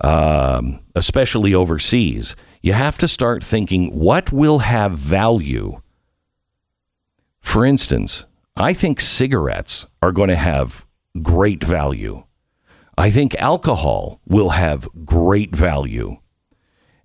um, 0.00 0.80
especially 0.94 1.52
overseas. 1.52 2.36
You 2.62 2.72
have 2.72 2.96
to 2.98 3.08
start 3.08 3.44
thinking 3.44 3.98
what 3.98 4.32
will 4.32 4.60
have 4.60 4.92
value. 4.92 5.80
For 7.44 7.64
instance, 7.64 8.24
I 8.56 8.72
think 8.72 9.00
cigarettes 9.00 9.86
are 10.02 10.10
going 10.10 10.30
to 10.30 10.34
have 10.34 10.84
great 11.22 11.62
value. 11.62 12.24
I 12.98 13.10
think 13.12 13.36
alcohol 13.36 14.20
will 14.26 14.50
have 14.50 14.88
great 15.04 15.54
value. 15.54 16.16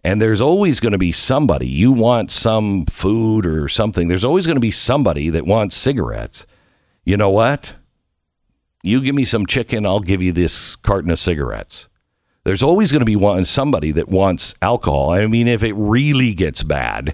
And 0.03 0.19
there's 0.19 0.41
always 0.41 0.79
going 0.79 0.93
to 0.93 0.97
be 0.97 1.11
somebody, 1.11 1.67
you 1.67 1.91
want 1.91 2.31
some 2.31 2.85
food 2.87 3.45
or 3.45 3.67
something, 3.67 4.07
there's 4.07 4.23
always 4.23 4.47
going 4.47 4.55
to 4.55 4.61
be 4.61 4.71
somebody 4.71 5.29
that 5.29 5.45
wants 5.45 5.75
cigarettes. 5.75 6.47
You 7.03 7.17
know 7.17 7.29
what? 7.29 7.75
You 8.81 9.01
give 9.01 9.13
me 9.13 9.25
some 9.25 9.45
chicken, 9.45 9.85
I'll 9.85 9.99
give 9.99 10.21
you 10.21 10.31
this 10.31 10.75
carton 10.77 11.11
of 11.11 11.19
cigarettes. 11.19 11.87
There's 12.43 12.63
always 12.63 12.91
going 12.91 13.01
to 13.01 13.05
be 13.05 13.17
one 13.17 13.45
somebody 13.45 13.91
that 13.91 14.07
wants 14.07 14.55
alcohol. 14.63 15.11
I 15.11 15.27
mean, 15.27 15.47
if 15.47 15.61
it 15.61 15.73
really 15.73 16.33
gets 16.33 16.63
bad, 16.63 17.13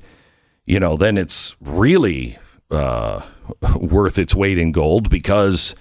you 0.65 0.79
know, 0.79 0.95
then 0.95 1.17
it's 1.17 1.55
really 1.59 2.37
uh, 2.71 3.21
worth 3.75 4.17
its 4.17 4.35
weight 4.35 4.57
in 4.57 4.71
gold 4.71 5.09
because 5.09 5.75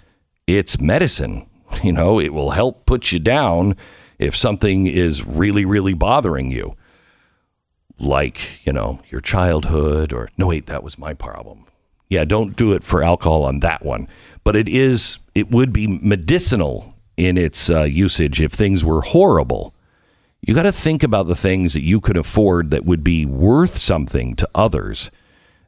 it's 0.46 0.80
medicine. 0.80 1.48
You 1.82 1.92
know, 1.92 2.20
it 2.20 2.32
will 2.32 2.50
help 2.50 2.86
put 2.86 3.10
you 3.10 3.18
down 3.18 3.76
if 4.18 4.36
something 4.36 4.86
is 4.86 5.26
really, 5.26 5.64
really 5.64 5.92
bothering 5.92 6.52
you 6.52 6.76
like, 7.98 8.64
you 8.64 8.72
know, 8.72 9.00
your 9.08 9.20
childhood 9.20 10.12
or 10.12 10.30
no 10.36 10.48
wait, 10.48 10.66
that 10.66 10.82
was 10.82 10.98
my 10.98 11.14
problem. 11.14 11.66
Yeah, 12.08 12.24
don't 12.24 12.56
do 12.56 12.72
it 12.72 12.84
for 12.84 13.02
alcohol 13.02 13.44
on 13.44 13.60
that 13.60 13.84
one. 13.84 14.08
But 14.42 14.56
it 14.56 14.68
is 14.68 15.18
it 15.34 15.50
would 15.50 15.72
be 15.72 15.86
medicinal 15.86 16.94
in 17.16 17.38
its 17.38 17.70
uh, 17.70 17.82
usage 17.82 18.40
if 18.40 18.52
things 18.52 18.84
were 18.84 19.02
horrible. 19.02 19.74
You 20.42 20.54
got 20.54 20.64
to 20.64 20.72
think 20.72 21.02
about 21.02 21.26
the 21.26 21.36
things 21.36 21.72
that 21.72 21.84
you 21.84 22.00
could 22.00 22.16
afford 22.16 22.70
that 22.70 22.84
would 22.84 23.02
be 23.02 23.24
worth 23.24 23.78
something 23.78 24.36
to 24.36 24.48
others 24.54 25.10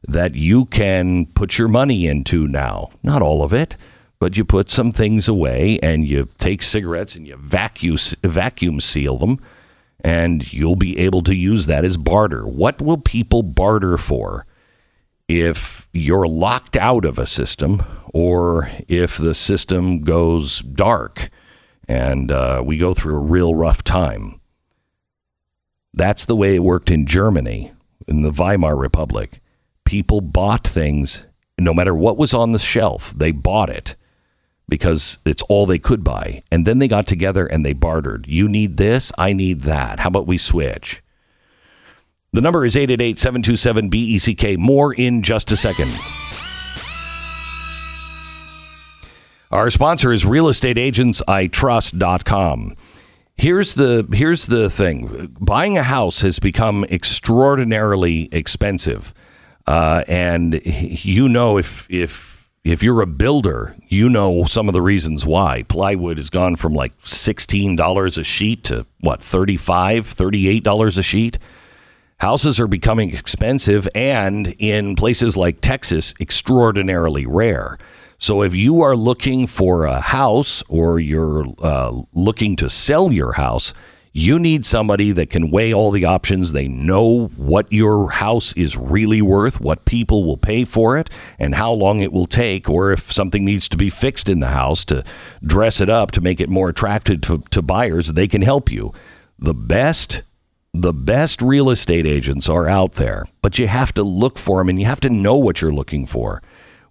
that 0.07 0.35
you 0.35 0.65
can 0.65 1.27
put 1.27 1.57
your 1.57 1.67
money 1.67 2.07
into 2.07 2.47
now. 2.47 2.89
Not 3.03 3.21
all 3.21 3.43
of 3.43 3.53
it, 3.53 3.77
but 4.19 4.37
you 4.37 4.45
put 4.45 4.69
some 4.69 4.91
things 4.91 5.27
away 5.27 5.79
and 5.81 6.07
you 6.07 6.29
take 6.37 6.63
cigarettes 6.63 7.15
and 7.15 7.27
you 7.27 7.37
vacuum 7.37 7.97
vacuum 8.23 8.79
seal 8.79 9.17
them 9.17 9.39
and 10.01 10.51
you'll 10.53 10.75
be 10.75 10.97
able 10.99 11.21
to 11.23 11.35
use 11.35 11.65
that 11.65 11.85
as 11.85 11.97
barter. 11.97 12.47
What 12.47 12.81
will 12.81 12.97
people 12.97 13.43
barter 13.43 13.97
for 13.97 14.45
if 15.27 15.89
you're 15.91 16.27
locked 16.27 16.77
out 16.77 17.03
of 17.03 17.19
a 17.19 17.25
system 17.25 17.83
or 18.13 18.71
if 18.87 19.17
the 19.17 19.35
system 19.35 20.01
goes 20.01 20.59
dark 20.59 21.29
and 21.87 22.31
uh, 22.31 22.61
we 22.65 22.77
go 22.77 22.93
through 22.93 23.17
a 23.17 23.25
real 23.25 23.55
rough 23.55 23.83
time? 23.83 24.39
That's 25.93 26.25
the 26.25 26.35
way 26.35 26.55
it 26.55 26.59
worked 26.63 26.91
in 26.91 27.07
Germany, 27.07 27.71
in 28.07 28.21
the 28.21 28.31
Weimar 28.31 28.75
Republic. 28.75 29.41
People 29.87 30.21
bought 30.21 30.67
things, 30.67 31.25
no 31.57 31.73
matter 31.73 31.95
what 31.95 32.17
was 32.17 32.33
on 32.33 32.51
the 32.51 32.59
shelf, 32.59 33.13
they 33.15 33.31
bought 33.31 33.69
it 33.69 33.95
because 34.67 35.19
it's 35.25 35.41
all 35.43 35.65
they 35.65 35.79
could 35.79 36.03
buy. 36.03 36.43
And 36.51 36.67
then 36.67 36.79
they 36.79 36.89
got 36.89 37.07
together 37.07 37.47
and 37.47 37.65
they 37.65 37.71
bartered. 37.71 38.27
You 38.27 38.49
need 38.49 38.75
this, 38.75 39.13
I 39.17 39.31
need 39.31 39.61
that. 39.61 40.01
How 40.01 40.09
about 40.09 40.27
we 40.27 40.37
switch? 40.37 41.01
The 42.33 42.41
number 42.41 42.65
is 42.65 42.75
888 42.75 43.17
727 43.17 43.89
BECK. 43.89 44.59
More 44.59 44.93
in 44.93 45.23
just 45.23 45.49
a 45.51 45.57
second. 45.57 45.89
Our 49.49 49.69
sponsor 49.69 50.11
is 50.11 50.25
realestateagentsitrust.com. 50.25 52.75
Here's 53.37 53.75
the 53.75 54.05
here's 54.11 54.47
the 54.47 54.69
thing. 54.69 55.33
Buying 55.39 55.77
a 55.77 55.83
house 55.83 56.19
has 56.21 56.39
become 56.39 56.83
extraordinarily 56.85 58.27
expensive. 58.33 59.13
Uh, 59.67 60.03
and 60.07 60.61
you 60.65 61.27
know 61.27 61.57
if 61.57 61.85
if 61.89 62.37
if 62.63 62.83
you're 62.83 63.01
a 63.01 63.07
builder, 63.07 63.75
you 63.87 64.09
know 64.09 64.43
some 64.43 64.67
of 64.67 64.73
the 64.73 64.81
reasons 64.81 65.25
why. 65.25 65.63
Plywood 65.63 66.17
has 66.17 66.29
gone 66.29 66.57
from 66.57 66.73
like 66.73 66.97
$16 66.99 68.17
a 68.17 68.23
sheet 68.25 68.65
to 68.65 68.85
what, 68.99 69.21
$35, 69.21 70.01
$38 70.61 70.97
a 70.97 71.01
sheet. 71.01 71.39
Houses 72.17 72.59
are 72.59 72.67
becoming 72.67 73.13
expensive 73.13 73.87
and 73.95 74.53
in 74.59 74.97
places 74.97 75.37
like 75.37 75.61
Texas, 75.61 76.13
extraordinarily 76.19 77.25
rare. 77.25 77.77
So 78.17 78.41
if 78.41 78.53
you 78.53 78.81
are 78.81 78.97
looking 78.97 79.47
for 79.47 79.85
a 79.85 80.01
house 80.01 80.61
or 80.67 80.99
you're 80.99 81.45
uh, 81.59 82.01
looking 82.13 82.57
to 82.57 82.69
sell 82.69 83.13
your 83.13 83.33
house, 83.33 83.73
you 84.17 84.39
need 84.39 84.65
somebody 84.65 85.11
that 85.11 85.29
can 85.29 85.51
weigh 85.51 85.71
all 85.71 85.91
the 85.91 86.03
options. 86.03 86.51
They 86.51 86.67
know 86.67 87.27
what 87.37 87.71
your 87.71 88.09
house 88.09 88.51
is 88.53 88.75
really 88.75 89.21
worth, 89.21 89.61
what 89.61 89.85
people 89.85 90.23
will 90.23 90.37
pay 90.37 90.65
for 90.65 90.97
it, 90.97 91.07
and 91.37 91.53
how 91.53 91.71
long 91.71 92.01
it 92.01 92.11
will 92.11 92.25
take, 92.25 92.67
or 92.67 92.91
if 92.91 93.13
something 93.13 93.45
needs 93.45 93.69
to 93.69 93.77
be 93.77 93.91
fixed 93.91 94.27
in 94.27 94.39
the 94.39 94.47
house 94.47 94.83
to 94.85 95.03
dress 95.45 95.79
it 95.79 95.87
up 95.87 96.09
to 96.11 96.21
make 96.21 96.41
it 96.41 96.49
more 96.49 96.69
attractive 96.69 97.21
to, 97.21 97.43
to 97.51 97.61
buyers, 97.61 98.13
they 98.13 98.27
can 98.27 98.41
help 98.41 98.71
you. 98.71 98.91
The 99.37 99.53
best 99.53 100.23
the 100.73 100.93
best 100.93 101.41
real 101.41 101.69
estate 101.69 102.05
agents 102.05 102.49
are 102.49 102.67
out 102.67 102.93
there, 102.93 103.25
but 103.41 103.57
you 103.57 103.67
have 103.67 103.93
to 103.93 104.03
look 104.03 104.37
for 104.37 104.59
them 104.59 104.69
and 104.69 104.79
you 104.79 104.85
have 104.85 104.99
to 105.01 105.09
know 105.09 105.35
what 105.35 105.61
you're 105.61 105.73
looking 105.73 106.05
for. 106.05 106.41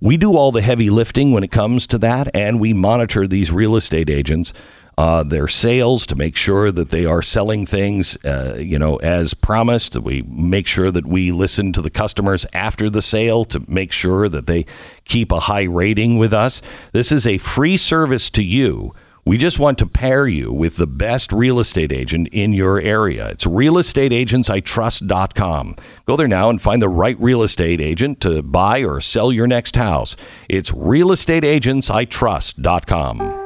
We 0.01 0.17
do 0.17 0.37
all 0.37 0.53
the 0.53 0.61
heavy 0.61 0.91
lifting 0.91 1.33
when 1.33 1.43
it 1.43 1.51
comes 1.51 1.87
to 1.89 1.99
that, 1.99 2.29
and 2.35 2.61
we 2.61 2.73
monitor 2.73 3.27
these 3.27 3.51
real 3.51 3.77
estate 3.77 4.11
agents, 4.11 4.53
uh, 4.99 5.23
their 5.23 5.47
sales 5.47 6.07
to 6.07 6.17
make 6.17 6.37
sure 6.37 6.73
that 6.73 6.91
they 6.91 7.05
are 7.05 7.21
selling 7.21 7.67
things, 7.67 8.17
uh, 8.25 8.57
you 8.59 8.79
know, 8.79 8.97
as 8.97 9.35
promised. 9.35 9.97
We 9.97 10.23
make 10.23 10.67
sure 10.67 10.91
that 10.91 11.07
we 11.07 11.33
listen 11.33 11.73
to 11.75 11.83
the 11.83 11.91
customers 11.91 12.47
after 12.55 12.89
the 12.89 13.03
sale 13.03 13.45
to 13.47 13.63
make 13.69 13.93
sure 13.93 14.29
that 14.29 14.47
they 14.47 14.65
keep 15.05 15.33
a 15.33 15.41
high 15.41 15.65
rating 15.65 16.17
with 16.17 16.33
us. 16.33 16.63
This 16.93 17.13
is 17.13 17.27
a 17.27 17.39
free 17.39 17.77
service 17.77 18.31
to 18.31 18.43
you. 18.43 18.95
We 19.27 19.37
just 19.39 19.59
want 19.59 19.79
to 19.79 19.87
pair 19.87 20.29
you 20.29 20.53
with 20.53 20.77
the 20.77 20.87
best 20.87 21.33
real 21.33 21.59
estate 21.59 21.91
agent 21.91 22.29
in 22.31 22.53
your 22.53 22.81
area. 22.81 23.31
It's 23.31 23.45
realestateagentsitrust.com. 23.45 25.77
Go 26.07 26.17
there 26.17 26.29
now 26.29 26.49
and 26.49 26.63
find 26.63 26.81
the 26.81 26.89
right 26.89 27.19
real 27.19 27.43
estate 27.43 27.81
agent 27.81 28.21
to 28.21 28.41
buy 28.41 28.85
or 28.85 29.01
sell 29.01 29.33
your 29.33 29.49
next 29.49 29.75
house. 29.75 30.15
It's 30.49 30.71
realestateagentsitrust.com. 30.71 33.46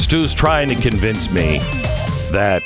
Stu's 0.00 0.34
trying 0.34 0.68
to 0.68 0.74
convince 0.74 1.30
me 1.30 1.58
that, 2.32 2.62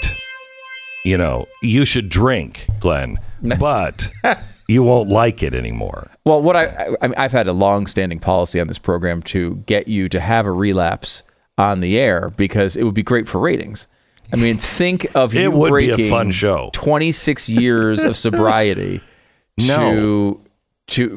you 1.04 1.18
know, 1.18 1.46
you 1.62 1.84
should 1.84 2.08
drink, 2.08 2.66
Glenn, 2.80 3.18
but 3.58 4.10
you 4.68 4.82
won't 4.82 5.08
like 5.10 5.42
it 5.42 5.52
anymore. 5.54 6.10
Well, 6.24 6.40
what 6.40 6.56
I, 6.56 6.94
I 7.02 7.06
mean, 7.08 7.14
I've 7.18 7.32
had 7.32 7.46
a 7.46 7.52
long-standing 7.52 8.20
policy 8.20 8.60
on 8.60 8.66
this 8.68 8.78
program 8.78 9.20
to 9.24 9.56
get 9.66 9.88
you 9.88 10.08
to 10.08 10.20
have 10.20 10.46
a 10.46 10.52
relapse 10.52 11.22
on 11.58 11.80
the 11.80 11.98
air 11.98 12.30
because 12.36 12.76
it 12.76 12.84
would 12.84 12.94
be 12.94 13.02
great 13.02 13.28
for 13.28 13.40
ratings. 13.40 13.86
I 14.32 14.36
mean, 14.36 14.56
think 14.56 15.06
of 15.14 15.34
It 15.36 15.42
you 15.42 15.50
would 15.50 15.68
be 15.76 15.90
a 15.90 15.96
breaking 15.96 16.10
fun 16.10 16.30
show. 16.30 16.70
26 16.72 17.48
years 17.50 18.04
of 18.04 18.16
sobriety 18.16 19.00
No. 19.68 19.90
to 19.92 20.43
to 20.86 21.12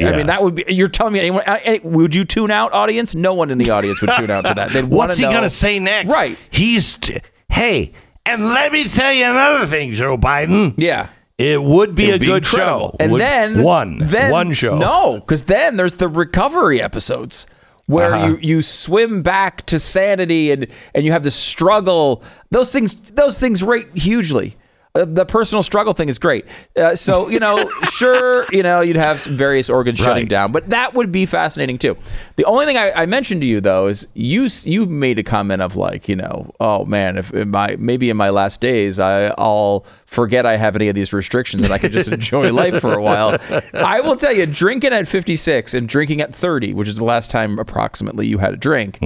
I 0.00 0.16
mean 0.16 0.26
that 0.26 0.42
would 0.42 0.54
be 0.54 0.64
you're 0.68 0.88
telling 0.88 1.12
me 1.12 1.18
anyone 1.20 1.42
would 1.82 2.14
you 2.14 2.24
tune 2.24 2.50
out 2.50 2.72
audience? 2.72 3.14
No 3.14 3.34
one 3.34 3.50
in 3.50 3.58
the 3.58 3.70
audience 3.70 4.00
would 4.00 4.12
tune 4.14 4.30
out 4.30 4.46
to 4.46 4.54
that. 4.54 4.84
What's 4.88 5.18
he 5.18 5.24
know- 5.24 5.40
to 5.40 5.48
say 5.50 5.78
next? 5.80 6.08
Right. 6.08 6.38
He's, 6.50 6.96
t- 6.96 7.18
hey, 7.48 7.92
and 8.24 8.46
let 8.46 8.72
me 8.72 8.84
tell 8.88 9.12
you 9.12 9.24
another 9.24 9.66
thing, 9.66 9.92
Joe 9.92 10.16
Biden. 10.16 10.74
Yeah. 10.76 11.08
It 11.36 11.62
would 11.62 11.94
be 11.94 12.04
It'd 12.08 12.16
a 12.16 12.18
be 12.20 12.26
good 12.26 12.42
incredible. 12.44 12.90
show. 12.90 12.96
And 13.00 13.12
Would- 13.12 13.20
then 13.20 13.62
one, 13.62 13.98
then, 13.98 14.30
one 14.30 14.52
show. 14.52 14.76
No, 14.78 15.20
because 15.20 15.44
then 15.46 15.76
there's 15.76 15.94
the 15.96 16.08
recovery 16.08 16.80
episodes 16.80 17.46
where 17.86 18.14
Uh-huh. 18.14 18.26
you 18.26 18.38
you 18.40 18.62
swim 18.62 19.22
back 19.22 19.64
to 19.66 19.78
sanity 19.80 20.50
and 20.52 20.66
and 20.94 21.04
you 21.04 21.12
have 21.12 21.22
the 21.22 21.30
struggle. 21.30 22.22
Those 22.50 22.70
things 22.72 23.12
those 23.12 23.38
things 23.38 23.62
rate 23.62 23.86
hugely. 23.96 24.56
Uh, 24.98 25.04
the 25.06 25.24
personal 25.24 25.62
struggle 25.62 25.92
thing 25.92 26.08
is 26.08 26.18
great. 26.18 26.44
Uh, 26.76 26.94
so 26.94 27.28
you 27.28 27.38
know, 27.38 27.70
sure, 27.92 28.46
you 28.50 28.62
know, 28.62 28.80
you'd 28.80 28.96
have 28.96 29.22
various 29.24 29.70
organs 29.70 29.98
shutting 29.98 30.26
down, 30.26 30.50
but 30.52 30.68
that 30.70 30.94
would 30.94 31.12
be 31.12 31.24
fascinating 31.26 31.78
too. 31.78 31.96
The 32.36 32.44
only 32.44 32.66
thing 32.66 32.76
I, 32.76 32.90
I 32.92 33.06
mentioned 33.06 33.40
to 33.42 33.46
you 33.46 33.60
though 33.60 33.86
is 33.86 34.08
you 34.14 34.48
you 34.64 34.86
made 34.86 35.18
a 35.18 35.22
comment 35.22 35.62
of 35.62 35.76
like, 35.76 36.08
you 36.08 36.16
know, 36.16 36.50
oh 36.60 36.84
man, 36.84 37.16
if 37.16 37.32
in 37.32 37.50
my 37.50 37.76
maybe 37.78 38.10
in 38.10 38.16
my 38.16 38.30
last 38.30 38.60
days 38.60 38.98
I, 38.98 39.34
I'll 39.38 39.84
forget 40.06 40.46
I 40.46 40.56
have 40.56 40.74
any 40.74 40.88
of 40.88 40.94
these 40.94 41.12
restrictions 41.12 41.62
and 41.62 41.72
I 41.72 41.78
could 41.78 41.92
just 41.92 42.08
enjoy 42.08 42.52
life 42.64 42.80
for 42.80 42.94
a 42.94 43.02
while. 43.02 43.36
I 43.74 44.00
will 44.00 44.16
tell 44.16 44.32
you, 44.32 44.46
drinking 44.46 44.92
at 44.92 45.06
56 45.06 45.74
and 45.74 45.88
drinking 45.88 46.20
at 46.20 46.34
30, 46.34 46.74
which 46.74 46.88
is 46.88 46.96
the 46.96 47.04
last 47.04 47.30
time 47.30 47.58
approximately 47.58 48.26
you 48.26 48.38
had 48.38 48.54
a 48.54 48.56
drink, 48.56 48.98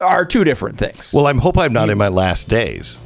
are 0.00 0.24
two 0.24 0.44
different 0.44 0.76
things. 0.78 1.12
Well, 1.14 1.26
I 1.26 1.34
hope 1.34 1.56
I'm 1.56 1.72
not 1.72 1.90
in 1.90 1.98
my 1.98 2.08
last 2.08 2.48
days. 2.48 2.98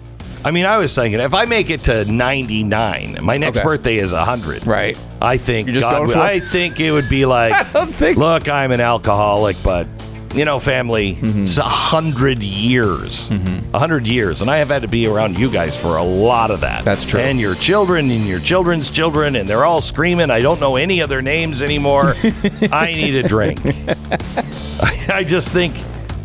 I 0.45 0.51
mean, 0.51 0.66
I 0.66 0.76
was 0.78 0.95
thinking 0.95 1.20
if 1.20 1.34
I 1.34 1.45
make 1.45 1.68
it 1.68 1.84
to 1.84 2.05
99, 2.05 3.18
my 3.22 3.36
next 3.36 3.59
Okay. 3.59 3.64
birthday 3.64 3.97
is 3.97 4.12
100. 4.12 4.66
Right. 4.66 4.97
I 5.20 5.36
think 5.36 5.66
You're 5.68 5.74
just 5.74 5.86
God 5.86 5.97
going 5.97 6.07
would- 6.09 6.12
for 6.14 6.20
it? 6.20 6.22
I 6.22 6.41
think 6.41 6.80
it 6.80 6.93
would 6.93 7.09
be 7.09 7.24
like, 7.36 7.53
I 7.53 7.64
don't 7.72 7.93
think- 7.93 8.16
look, 8.16 8.49
I'm 8.49 8.70
an 8.72 8.80
alcoholic, 8.80 9.57
but 9.62 9.86
you 10.34 10.45
know, 10.45 10.61
family, 10.61 11.16
Mm-hmm. 11.20 11.43
it's 11.43 11.57
a 11.57 11.62
hundred 11.62 12.43
years, 12.43 13.30
a 13.72 13.78
hundred 13.78 14.07
years, 14.07 14.43
and 14.43 14.51
I 14.51 14.59
have 14.59 14.68
had 14.68 14.82
to 14.82 14.89
be 14.89 15.07
around 15.07 15.39
you 15.39 15.51
guys 15.51 15.74
for 15.80 15.97
a 15.97 16.03
lot 16.03 16.51
of 16.51 16.61
that. 16.61 16.84
That's 16.84 17.05
true. 17.07 17.18
And 17.18 17.41
your 17.41 17.55
children 17.55 18.11
and 18.11 18.26
your 18.26 18.39
children's 18.39 18.91
children, 18.91 19.36
and 19.36 19.49
they're 19.49 19.64
all 19.64 19.80
screaming. 19.80 20.30
I 20.30 20.41
don't 20.41 20.61
know 20.61 20.76
any 20.76 21.01
of 21.01 21.09
their 21.09 21.22
names 21.22 21.62
anymore. 21.62 22.14
I 22.70 22.93
need 22.95 23.14
a 23.16 23.26
drink. 23.26 23.61
I, 23.64 25.07
I 25.14 25.24
just 25.24 25.51
think, 25.51 25.74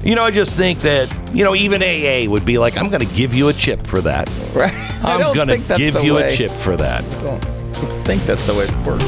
you 0.03 0.15
know, 0.15 0.23
I 0.23 0.31
just 0.31 0.55
think 0.55 0.79
that 0.81 1.13
you 1.35 1.43
know, 1.43 1.55
even 1.55 1.81
AA 1.81 2.29
would 2.29 2.45
be 2.45 2.57
like, 2.57 2.77
I'm 2.77 2.89
going 2.89 3.05
to 3.07 3.15
give 3.15 3.33
you 3.33 3.49
a 3.49 3.53
chip 3.53 3.87
for 3.87 4.01
that. 4.01 4.29
right? 4.53 4.73
I 5.03 5.13
I'm 5.15 5.19
don't 5.19 5.35
going 5.35 5.47
to 5.47 5.53
think 5.55 5.67
that's 5.67 5.79
give 5.81 5.93
the 5.95 6.03
you 6.03 6.15
way. 6.15 6.33
a 6.33 6.35
chip 6.35 6.51
for 6.51 6.75
that. 6.77 7.03
I 7.03 7.21
don't 7.21 8.05
think 8.05 8.21
that's 8.23 8.43
the 8.43 8.53
way 8.53 8.65
it 8.65 8.85
works. 8.85 9.03